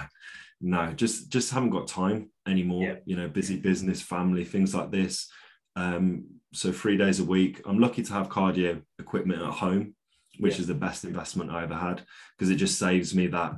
[0.62, 2.84] no, just just haven't got time anymore.
[2.84, 2.96] Yeah.
[3.06, 5.30] You know, busy business, family, things like this.
[5.76, 7.62] Um, so three days a week.
[7.66, 9.96] I'm lucky to have cardio equipment at home,
[10.40, 10.62] which yeah.
[10.62, 12.04] is the best investment I ever had
[12.38, 13.54] because it just saves me that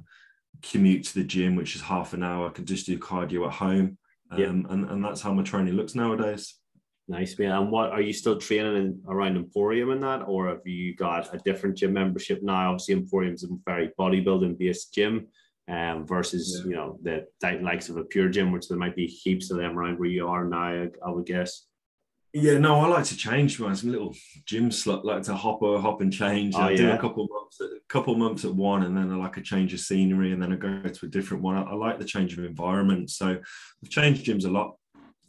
[0.61, 2.47] commute to the gym, which is half an hour.
[2.47, 3.97] I can just do cardio at home.
[4.33, 4.73] Um, yeah.
[4.73, 6.55] and, and that's how my training looks nowadays.
[7.07, 7.51] Nice man.
[7.51, 11.33] And what are you still training in, around Emporium and that, or have you got
[11.33, 12.71] a different gym membership now?
[12.71, 15.27] Obviously, Emporium's a very bodybuilding based gym,
[15.67, 16.69] um, versus yeah.
[16.69, 17.25] you know the
[17.61, 20.27] likes of a pure gym, which there might be heaps of them around where you
[20.27, 20.63] are now.
[20.63, 21.65] I, I would guess.
[22.35, 23.59] Yeah, no, I like to change.
[23.59, 23.69] Man.
[23.69, 24.15] I'm little
[24.45, 26.55] gym slot, like to hop or hop and change.
[26.55, 26.77] Oh, I yeah.
[26.77, 29.71] do a couple months, a couple months at one, and then I like a change
[29.75, 31.55] of scenery, and then I go to a different one.
[31.55, 33.11] I, I like the change of environment.
[33.11, 33.37] So
[33.83, 34.77] I've changed gyms a lot,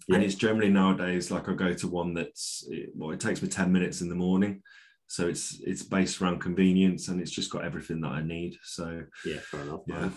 [0.08, 0.16] yeah.
[0.16, 3.70] and it's generally nowadays like I go to one that's well, it takes me ten
[3.70, 4.62] minutes in the morning,
[5.06, 8.56] so it's it's based around convenience, and it's just got everything that I need.
[8.62, 9.80] So yeah, fair enough.
[9.86, 10.14] Yeah, man.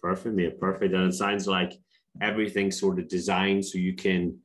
[0.00, 0.94] perfect, yeah, perfect.
[0.94, 1.72] And it sounds like
[2.22, 4.38] everything's sort of designed so you can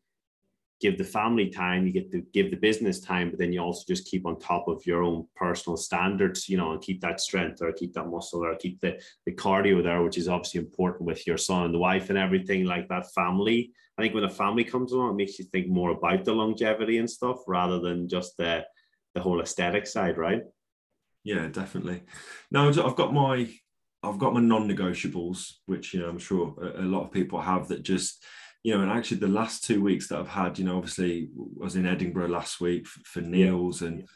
[0.82, 3.84] give the family time, you get to give the business time, but then you also
[3.88, 7.61] just keep on top of your own personal standards, you know, and keep that strength
[7.61, 11.26] or keep that muscle or keep the, the cardio there, which is obviously important with
[11.26, 13.71] your son and the wife and everything like that family.
[13.97, 16.97] I think when a family comes along, it makes you think more about the longevity
[16.97, 18.65] and stuff rather than just the
[19.13, 20.43] the whole aesthetic side, right?
[21.23, 22.03] Yeah, definitely.
[22.51, 23.49] Now I've got my
[24.03, 27.69] I've got my non-negotiables, which you know I'm sure a, a lot of people have
[27.69, 28.23] that just
[28.66, 31.30] you know, and actually the last two weeks that I've had, you know, obviously
[31.61, 34.07] I was in Edinburgh last week for, for Neil's and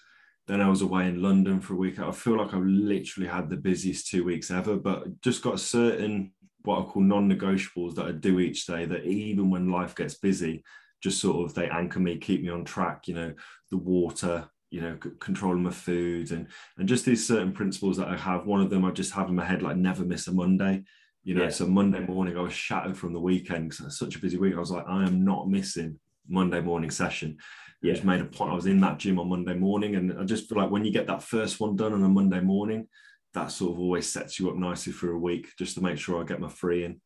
[0.48, 2.00] then I was away in London for a week.
[2.00, 6.32] I feel like I've literally had the busiest two weeks ever, but just got certain
[6.64, 10.64] what I call non-negotiables that I do each day that even when life gets busy,
[11.00, 13.32] just sort of they anchor me, keep me on track, you know,
[13.70, 16.48] the water, you know, controlling my food and
[16.80, 18.48] and just these certain principles that I have.
[18.48, 20.86] One of them I just have in my head, like never miss a Monday.
[21.24, 21.50] You know, yeah.
[21.50, 24.56] so Monday morning I was shattered from the weekend because such a busy week.
[24.56, 27.38] I was like, I am not missing Monday morning session.
[27.82, 27.92] Yeah.
[27.92, 28.52] I just made a point.
[28.52, 30.92] I was in that gym on Monday morning, and I just feel like when you
[30.92, 32.88] get that first one done on a Monday morning,
[33.34, 36.22] that sort of always sets you up nicely for a week, just to make sure
[36.22, 37.00] I get my free in.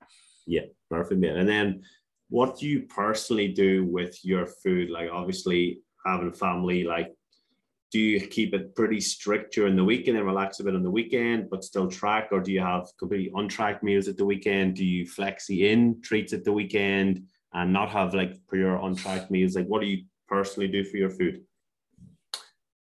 [0.47, 1.37] Yeah, perfect, man.
[1.37, 1.83] And then,
[2.29, 4.89] what do you personally do with your food?
[4.89, 7.13] Like, obviously, having family, like
[7.93, 10.81] do you keep it pretty strict during the week and then relax a bit on
[10.81, 14.75] the weekend, but still track, or do you have completely untracked meals at the weekend?
[14.75, 19.55] Do you flexi in treats at the weekend and not have like pure untracked meals?
[19.55, 21.43] Like, what do you personally do for your food?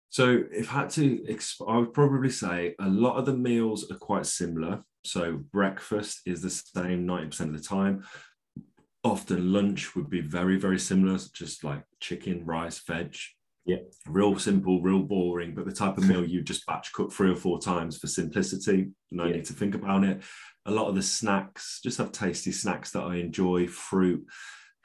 [0.09, 1.37] So, if I had to,
[1.67, 4.83] I would probably say a lot of the meals are quite similar.
[5.05, 8.03] So, breakfast is the same 90% of the time.
[9.03, 13.15] Often, lunch would be very, very similar, just like chicken, rice, veg,
[13.69, 13.77] yeah.
[14.07, 17.35] Real simple, real boring, but the type of meal you just batch cook three or
[17.35, 18.89] four times for simplicity.
[19.11, 19.33] No yeah.
[19.33, 20.23] need to think about it.
[20.65, 24.25] A lot of the snacks, just have tasty snacks that I enjoy, fruit.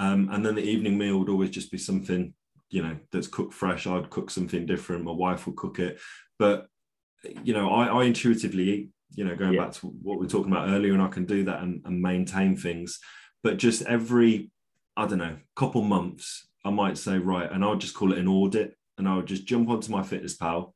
[0.01, 2.35] Um, and then the evening meal would always just be something,
[2.71, 3.87] you know, that's cooked fresh.
[3.87, 5.05] I'd cook something different.
[5.05, 5.99] My wife would cook it.
[6.39, 6.67] But,
[7.43, 9.65] you know, I, I intuitively eat, you know, going yeah.
[9.65, 12.03] back to what we are talking about earlier, and I can do that and, and
[12.03, 12.99] maintain things.
[13.43, 14.51] But just every,
[14.97, 18.29] I don't know, couple months, I might say, right, and I'll just call it an
[18.29, 20.73] audit and I'll just jump onto MyFitnessPal,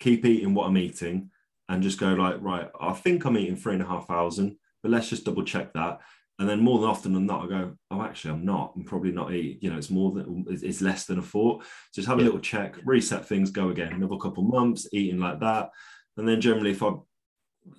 [0.00, 1.30] keep eating what I'm eating,
[1.68, 4.92] and just go like, right, I think I'm eating three and a half thousand, but
[4.92, 6.00] let's just double check that.
[6.38, 8.72] And then more than often than not, I go, oh, actually, I'm not.
[8.74, 9.58] I'm probably not eating.
[9.60, 11.64] You know, it's more than it's less than a thought.
[11.94, 13.92] Just have a little check, reset things, go again.
[13.92, 15.70] Another couple months eating like that,
[16.16, 16.90] and then generally, if I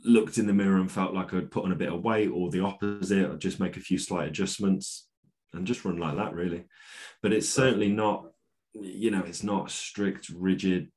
[0.04, 2.50] looked in the mirror and felt like I'd put on a bit of weight or
[2.50, 5.10] the opposite, I'd just make a few slight adjustments
[5.56, 6.66] and just run like that, really.
[7.22, 8.28] But it's certainly not
[8.74, 10.92] you know it's not strict rigid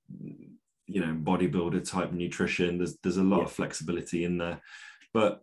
[0.87, 2.79] you know bodybuilder type nutrition.
[2.79, 3.45] There's there's a lot yeah.
[3.45, 4.61] of flexibility in there.
[5.15, 5.43] But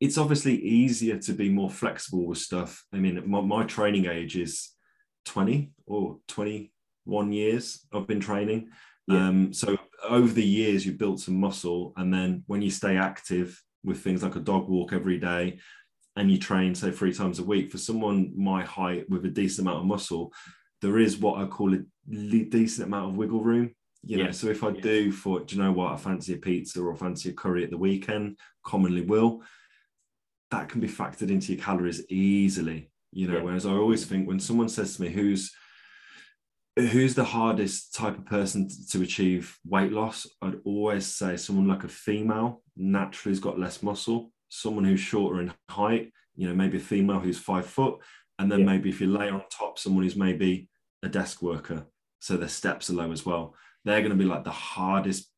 [0.00, 2.84] it's obviously easier to be more flexible with stuff.
[2.92, 4.70] I mean my, my training age is
[5.26, 8.70] 20 or 21 years i've been training.
[9.06, 9.28] Yeah.
[9.28, 9.76] um, so
[10.08, 14.22] over the years you built some muscle and then when you stay active with things
[14.22, 15.58] like a dog walk every day
[16.20, 19.66] and you train say three times a week for someone my height with a decent
[19.66, 20.30] amount of muscle
[20.82, 24.30] there is what i call a decent amount of wiggle room you yeah.
[24.30, 24.82] so if i yeah.
[24.82, 27.70] do for do you know what i fancy a pizza or fancy a curry at
[27.70, 29.42] the weekend commonly will
[30.50, 33.42] that can be factored into your calories easily you know yeah.
[33.42, 35.54] whereas i always think when someone says to me who's
[36.76, 41.84] who's the hardest type of person to achieve weight loss i'd always say someone like
[41.84, 46.76] a female naturally has got less muscle someone who's shorter in height, you know, maybe
[46.76, 48.00] a female who's five foot,
[48.38, 48.66] and then yeah.
[48.66, 50.68] maybe if you lay on top someone who's maybe
[51.02, 51.86] a desk worker,
[52.18, 53.54] so their steps are low as well.
[53.84, 55.30] They're going to be like the hardest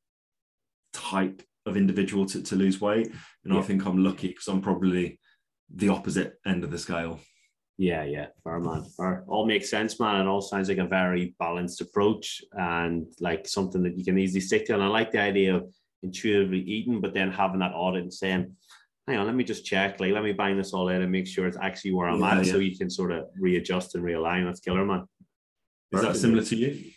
[0.92, 3.12] type of individual to, to lose weight.
[3.44, 3.60] And yeah.
[3.60, 5.20] I think I'm lucky because I'm probably
[5.72, 7.20] the opposite end of the scale.
[7.78, 8.84] Yeah, yeah, fair man.
[8.96, 9.24] Fair.
[9.26, 10.20] All makes sense, man.
[10.20, 14.40] It all sounds like a very balanced approach and like something that you can easily
[14.40, 14.74] stick to.
[14.74, 18.54] And I like the idea of intuitively eating, but then having that audit and saying,
[19.06, 19.98] hang on, let me just check.
[20.00, 22.38] Like, let me bang this all in and make sure it's actually where I'm yeah,
[22.38, 22.52] at, yeah.
[22.52, 24.44] so you can sort of readjust and realign.
[24.44, 25.00] That's killer, man.
[25.00, 25.06] Is
[25.90, 26.12] Perfect.
[26.12, 26.90] that similar to you?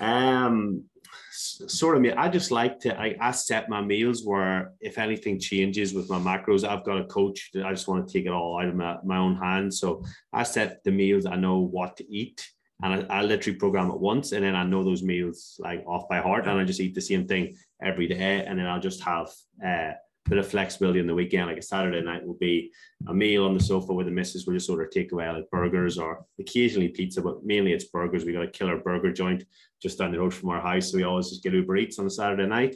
[0.00, 0.84] Um,
[1.32, 2.02] sort of.
[2.02, 2.12] me.
[2.12, 2.98] I just like to.
[2.98, 7.04] I, I set my meals where if anything changes with my macros, I've got a
[7.04, 7.50] coach.
[7.52, 9.80] That I just want to take it all out of my, my own hands.
[9.80, 11.26] So I set the meals.
[11.26, 12.48] I know what to eat.
[12.82, 16.08] And I, I literally program it once, and then I know those meals like off
[16.08, 19.02] by heart, and I just eat the same thing every day, and then I'll just
[19.02, 19.28] have
[19.64, 19.92] uh,
[20.28, 21.46] bit of flexibility on the weekend.
[21.46, 22.72] Like a Saturday night will be
[23.08, 24.46] a meal on the sofa with the missus.
[24.46, 28.24] We'll just sort of take away like burgers or occasionally pizza, but mainly it's burgers.
[28.24, 29.44] We got a killer burger joint
[29.82, 30.90] just down the road from our house.
[30.90, 32.74] So we always just get Uber Eats on a Saturday night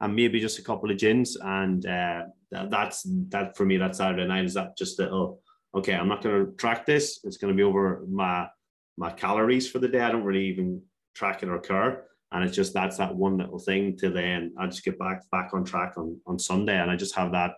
[0.00, 1.36] and maybe just a couple of gins.
[1.36, 5.40] And uh, that, that's that for me, that Saturday night is that just a, oh,
[5.74, 7.20] okay, I'm not going to track this.
[7.24, 8.48] It's going to be over my,
[8.96, 10.00] my calories for the day.
[10.00, 10.80] I don't really even
[11.14, 14.66] track it or care and it's just that's that one little thing to then I
[14.66, 17.52] just get back back on track on on Sunday, and I just have that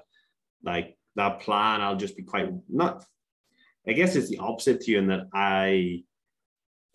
[0.63, 1.81] like that plan.
[1.81, 3.05] I'll just be quite not.
[3.87, 6.05] I guess it's the opposite to you in that I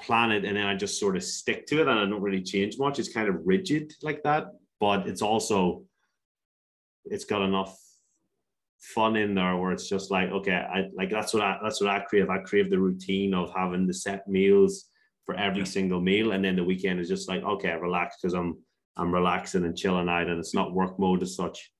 [0.01, 2.43] plan it and then I just sort of stick to it, and I don't really
[2.43, 2.99] change much.
[2.99, 4.47] It's kind of rigid like that,
[4.79, 5.83] but it's also
[7.05, 7.77] it's got enough
[8.79, 11.89] fun in there where it's just like, okay, I like that's what I that's what
[11.89, 12.29] I crave.
[12.29, 14.85] I crave the routine of having the set meals
[15.25, 15.65] for every yeah.
[15.65, 16.31] single meal.
[16.31, 18.57] And then the weekend is just like, okay, relax because I'm
[18.95, 21.71] I'm relaxing and chilling out and it's not work mode as such.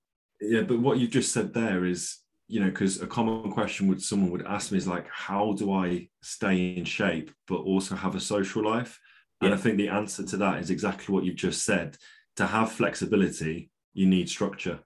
[0.42, 2.18] Yeah, but what you just said there is,
[2.48, 5.72] you know, because a common question would someone would ask me is like, how do
[5.74, 9.00] I stay in shape but also have a social life?
[9.42, 9.48] Yeah.
[9.48, 11.98] And I think the answer to that is exactly what you've just said.
[12.38, 14.80] To have flexibility, you need structure.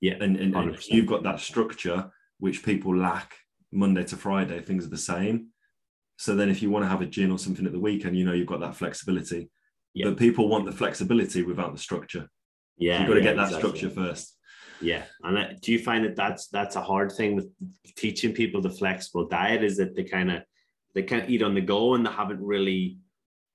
[0.00, 0.14] Yeah.
[0.20, 3.34] And, and, and you've got that structure, which people lack
[3.72, 5.51] Monday to Friday, things are the same.
[6.22, 8.24] So then if you want to have a gin or something at the weekend, you
[8.24, 9.50] know you've got that flexibility.
[9.92, 10.04] Yeah.
[10.06, 12.28] But people want the flexibility without the structure.
[12.76, 12.94] Yeah.
[12.94, 13.70] So you've got to yeah, get that exactly.
[13.70, 14.38] structure first.
[14.80, 17.48] Yeah, and do you find that that's that's a hard thing with
[17.96, 19.64] teaching people the flexible diet?
[19.64, 20.42] Is that they kind of
[20.94, 22.98] they can't eat on the go and they haven't really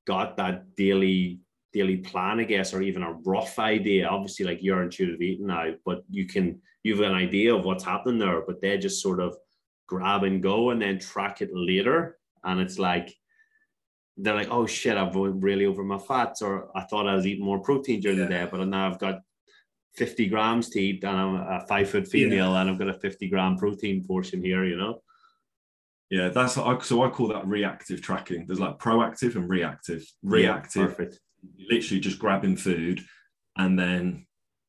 [0.06, 1.40] got that daily
[1.72, 4.10] daily plan, I guess, or even a rough idea.
[4.10, 7.86] Obviously, like you're intuitive eating now, but you can you have an idea of what's
[7.86, 9.38] happening there, but they just sort of
[9.88, 12.18] grab and go and then track it later.
[12.48, 13.14] And it's like
[14.18, 17.46] they're like, oh shit, I've really over my fats, or I thought I was eating
[17.46, 18.24] more protein during yeah.
[18.24, 19.20] the day, but now I've got
[19.98, 22.62] 50 grams to eat and I'm a five foot female yeah.
[22.62, 25.02] and I've got a 50 gram protein portion here, you know?
[26.10, 28.46] Yeah, that's so I call that reactive tracking.
[28.46, 30.06] There's like proactive and reactive.
[30.24, 31.06] Reactive, yeah,
[31.70, 33.02] literally just grabbing food
[33.58, 34.27] and then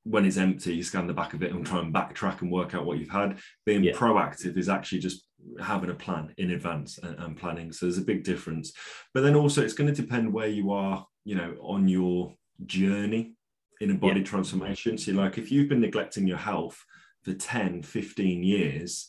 [0.09, 2.75] when it's empty, you scan the back of it and try and backtrack and work
[2.75, 3.39] out what you've had.
[3.67, 3.93] Being yeah.
[3.93, 5.27] proactive is actually just
[5.61, 7.73] having a plan in advance and, and, planning.
[7.73, 8.73] So there's a big difference.
[9.13, 12.35] But then also, it's going to depend where you are, you know, on your
[12.65, 13.35] journey
[13.81, 14.27] in a body yeah.
[14.27, 14.97] transformation.
[14.97, 16.83] So, like, if you've been neglecting your health
[17.23, 19.09] for 10, 15 years,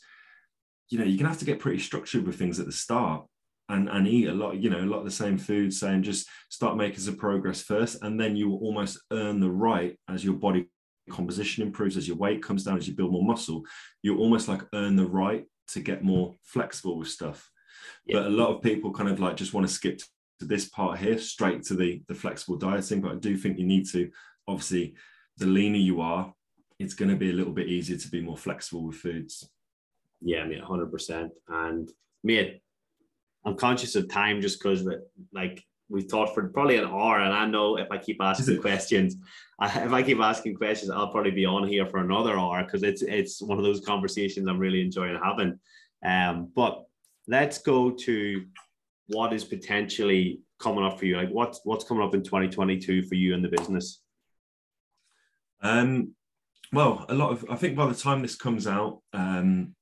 [0.90, 3.26] you know, you're going to have to get pretty structured with things at the start.
[3.70, 6.28] And, and eat a lot, you know, a lot of the same food, saying just
[6.50, 10.34] start making some progress first, and then you will almost earn the right as your
[10.34, 10.68] body
[11.10, 13.64] composition improves, as your weight comes down, as you build more muscle,
[14.02, 17.50] you almost like earn the right to get more flexible with stuff.
[18.06, 18.20] Yeah.
[18.20, 20.00] But a lot of people kind of like just want to skip
[20.40, 23.02] to this part here, straight to the the flexible dieting.
[23.02, 24.10] But I do think you need to
[24.48, 24.96] obviously
[25.38, 26.34] the leaner you are,
[26.80, 29.50] it's going to be a little bit easier to be more flexible with foods.
[30.22, 31.30] Yeah, I mean, 100%.
[31.48, 31.90] And
[32.24, 32.62] mate,
[33.46, 34.88] I'm conscious of time just because
[35.34, 39.18] like we've talked for probably an hour, and I know if I keep asking questions,
[39.60, 42.84] I, if I keep asking questions, I'll probably be on here for another hour because
[42.84, 45.60] it's it's one of those conversations I'm really enjoying having.
[46.06, 46.86] Um, but
[47.28, 48.46] let's go to
[49.08, 51.18] what is potentially coming up for you.
[51.18, 54.02] Like what's what's coming up in 2022 for you and the business?
[55.62, 56.14] Um,
[56.72, 59.76] well, a lot of I think by the time this comes out, um,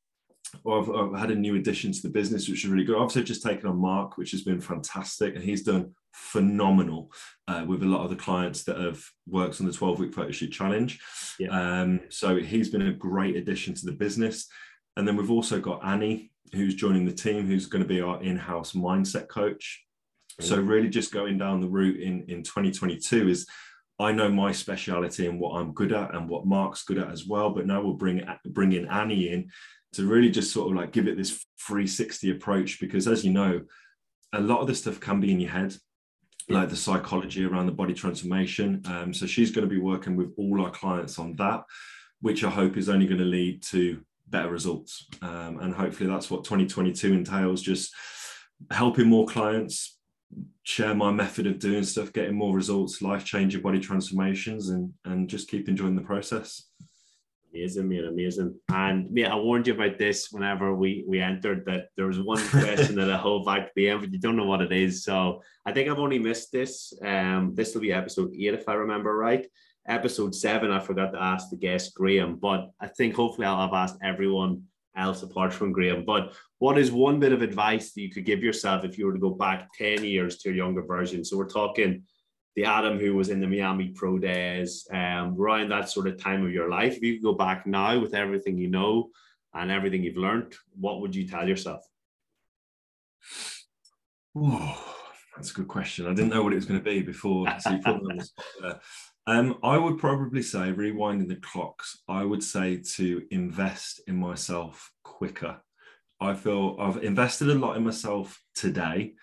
[0.69, 2.95] I've, I've, had a new addition to the business, which is really good.
[2.95, 7.11] I've also just taken on Mark, which has been fantastic, and he's done phenomenal
[7.47, 10.31] uh, with a lot of the clients that have worked on the 12 week photo
[10.31, 10.99] shoot challenge.
[11.39, 11.49] Yeah.
[11.49, 14.47] Um, so he's been a great addition to the business.
[14.95, 18.21] And then we've also got Annie, who's joining the team, who's going to be our
[18.21, 19.83] in house mindset coach.
[20.39, 23.47] So really just going down the route in, in 2022 is
[23.99, 27.25] I know my speciality and what I'm good at and what Mark's good at as
[27.25, 27.49] well.
[27.49, 29.49] But now we'll bring bring in Annie in
[29.97, 33.61] to really just sort of like give it this 360 approach because as you know,
[34.33, 35.75] a lot of this stuff can be in your head,
[36.49, 38.81] like the psychology around the body transformation.
[38.85, 41.63] Um, so she's going to be working with all our clients on that,
[42.21, 45.07] which I hope is only going to lead to better results.
[45.21, 47.93] Um, and hopefully that's what 2022 entails just
[48.71, 49.97] helping more clients
[50.63, 55.29] share my method of doing stuff, getting more results, life changing body transformations, and and
[55.29, 56.69] just keep enjoying the process.
[57.53, 58.59] Amazing, man, amazing.
[58.69, 62.45] And me, I warned you about this whenever we we entered that there was one
[62.49, 65.03] question that I hold back to the end, but you don't know what it is.
[65.03, 66.93] So I think I've only missed this.
[67.03, 69.45] Um, this will be episode eight, if I remember right.
[69.87, 73.73] Episode seven, I forgot to ask the guest Graham, but I think hopefully I'll have
[73.73, 74.63] asked everyone
[74.97, 76.03] else apart from Graham.
[76.03, 79.13] But what is one bit of advice that you could give yourself if you were
[79.13, 81.23] to go back 10 years to your younger version?
[81.23, 82.03] So we're talking
[82.57, 86.43] the Adam who was in the Miami Pro days, um, around that sort of time
[86.43, 86.97] of your life.
[86.97, 89.11] If you could go back now with everything you know
[89.53, 91.87] and everything you've learned, what would you tell yourself?
[94.35, 94.95] Oh,
[95.35, 96.07] that's a good question.
[96.07, 97.47] I didn't know what it was going to be before.
[99.29, 104.89] Um, I would probably say, rewinding the clocks, I would say to invest in myself
[105.03, 105.59] quicker.
[106.21, 109.15] I feel I've invested a lot in myself today,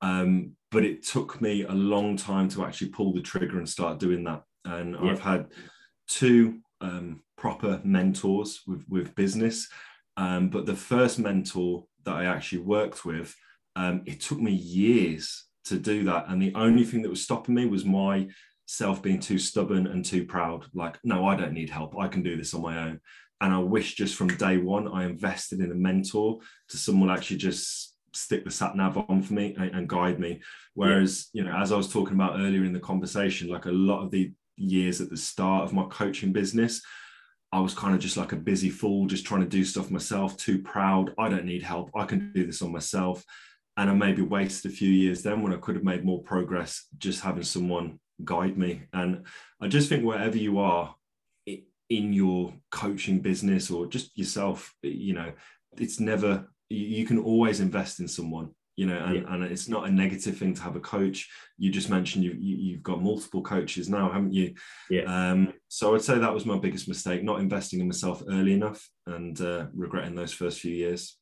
[0.00, 3.98] um, but it took me a long time to actually pull the trigger and start
[3.98, 4.42] doing that.
[4.64, 5.10] And yeah.
[5.10, 5.48] I've had
[6.08, 9.68] two um, proper mentors with, with business.
[10.16, 13.34] Um, but the first mentor that I actually worked with,
[13.76, 16.24] um, it took me years to do that.
[16.28, 18.28] And the only thing that was stopping me was my
[18.66, 22.22] self being too stubborn and too proud like no i don't need help i can
[22.22, 22.98] do this on my own
[23.42, 27.38] and I wish just from day one I invested in a mentor to someone actually
[27.38, 30.40] just stick the sat nav on for me and, and guide me.
[30.74, 31.42] Whereas, yeah.
[31.42, 34.10] you know, as I was talking about earlier in the conversation, like a lot of
[34.10, 36.82] the years at the start of my coaching business,
[37.52, 40.36] I was kind of just like a busy fool, just trying to do stuff myself,
[40.36, 41.12] too proud.
[41.18, 41.90] I don't need help.
[41.94, 43.24] I can do this on myself.
[43.76, 46.86] And I maybe wasted a few years then when I could have made more progress
[46.98, 48.82] just having someone guide me.
[48.92, 49.26] And
[49.60, 50.94] I just think wherever you are
[51.46, 55.32] in your coaching business or just yourself, you know,
[55.76, 59.34] it's never, you can always invest in someone you know and, yeah.
[59.34, 62.74] and it's not a negative thing to have a coach you just mentioned you, you
[62.74, 64.54] have got multiple coaches now haven't you
[64.88, 68.54] yeah um so i'd say that was my biggest mistake not investing in myself early
[68.54, 71.18] enough and uh, regretting those first few years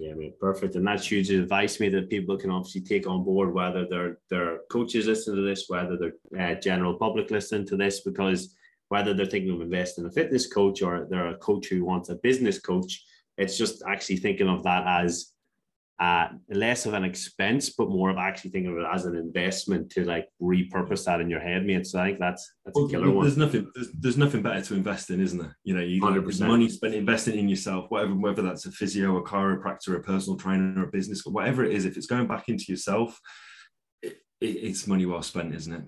[0.00, 0.76] yeah, mean, perfect.
[0.76, 4.60] And that's huge advice me that people can obviously take on board, whether they're they're
[4.70, 8.56] coaches listening to this, whether they're uh, general public listening to this, because
[8.88, 12.08] whether they're thinking of investing in a fitness coach or they're a coach who wants
[12.08, 13.04] a business coach,
[13.40, 15.32] it's just actually thinking of that as
[16.00, 19.90] uh, less of an expense, but more of actually thinking of it as an investment
[19.90, 21.86] to like repurpose that in your head, mate.
[21.86, 23.24] So I think that's that's well, a killer there's one.
[23.26, 25.56] There's nothing there's, there's nothing better to invest in, isn't there?
[25.62, 29.22] You know, you like, money spent investing in yourself, whatever whether that's a physio, a
[29.22, 31.84] chiropractor, a personal trainer, a business, whatever it is.
[31.84, 33.20] If it's going back into yourself,
[34.02, 35.84] it, it, it's money well spent, isn't it?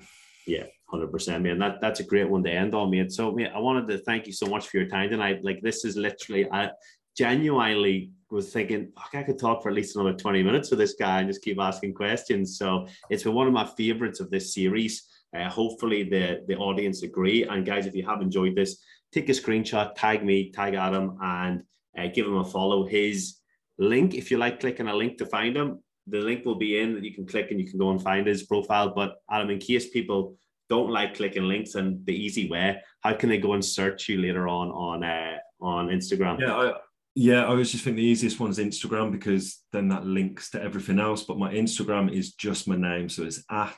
[0.47, 1.59] Yeah, hundred percent, man.
[1.59, 3.13] That that's a great one to end on, mate.
[3.13, 5.43] So, mate, I wanted to thank you so much for your time tonight.
[5.43, 6.71] Like, this is literally, I
[7.17, 11.19] genuinely was thinking, I could talk for at least another 20 minutes with this guy
[11.21, 12.57] and just keep asking questions.
[12.59, 15.07] So it's been one of my favorites of this series.
[15.37, 17.45] Uh, hopefully the, the audience agree.
[17.45, 18.83] And guys, if you have enjoyed this,
[19.13, 21.63] take a screenshot, tag me, tag Adam, and
[21.99, 22.87] uh, give him a follow.
[22.87, 23.37] His
[23.79, 26.95] link, if you like clicking a link to find him, the link will be in
[26.95, 28.93] that you can click and you can go and find his profile.
[28.95, 30.37] But Adam, in case people
[30.69, 34.21] don't like clicking links and the easy way, how can they go and search you
[34.21, 36.41] later on on uh, on Instagram?
[36.41, 36.73] Yeah, I,
[37.15, 40.63] yeah, I always just think the easiest one is Instagram because then that links to
[40.63, 41.23] everything else.
[41.25, 43.77] But my Instagram is just my name, so it's at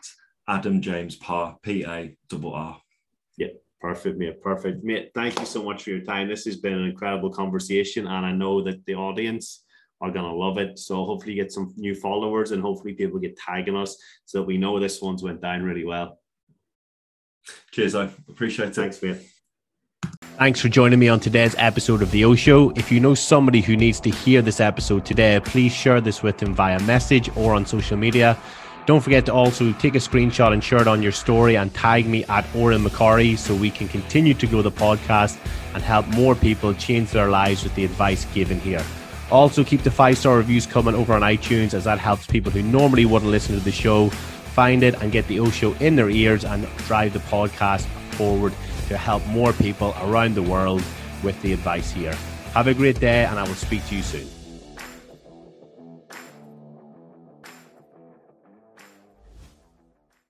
[0.48, 2.80] Adam James Parr, P A double R.
[3.36, 3.48] Yeah,
[3.80, 4.40] perfect, mate.
[4.40, 5.10] Perfect, mate.
[5.14, 6.28] Thank you so much for your time.
[6.28, 9.64] This has been an incredible conversation, and I know that the audience
[10.00, 10.78] are gonna love it.
[10.78, 14.58] So hopefully, get some new followers, and hopefully, people get tagging us so that we
[14.58, 16.20] know this one's went down really well.
[17.72, 18.74] Cheers, I appreciate it.
[18.76, 19.18] Thanks, mate.
[20.36, 22.70] Thanks for joining me on today's episode of The O Show.
[22.70, 26.38] If you know somebody who needs to hear this episode today, please share this with
[26.38, 28.36] them via message or on social media.
[28.84, 32.06] Don't forget to also take a screenshot and share it on your story and tag
[32.06, 35.38] me at Odhran McCorry so we can continue to grow the podcast
[35.72, 38.84] and help more people change their lives with the advice given here.
[39.30, 42.60] Also, keep the five star reviews coming over on iTunes as that helps people who
[42.60, 46.10] normally wouldn't listen to the show find it and get the O Show in their
[46.10, 47.84] ears and drive the podcast
[48.16, 48.52] forward
[48.88, 50.82] to help more people around the world
[51.22, 52.14] with the advice here.
[52.54, 54.33] Have a great day, and I will speak to you soon.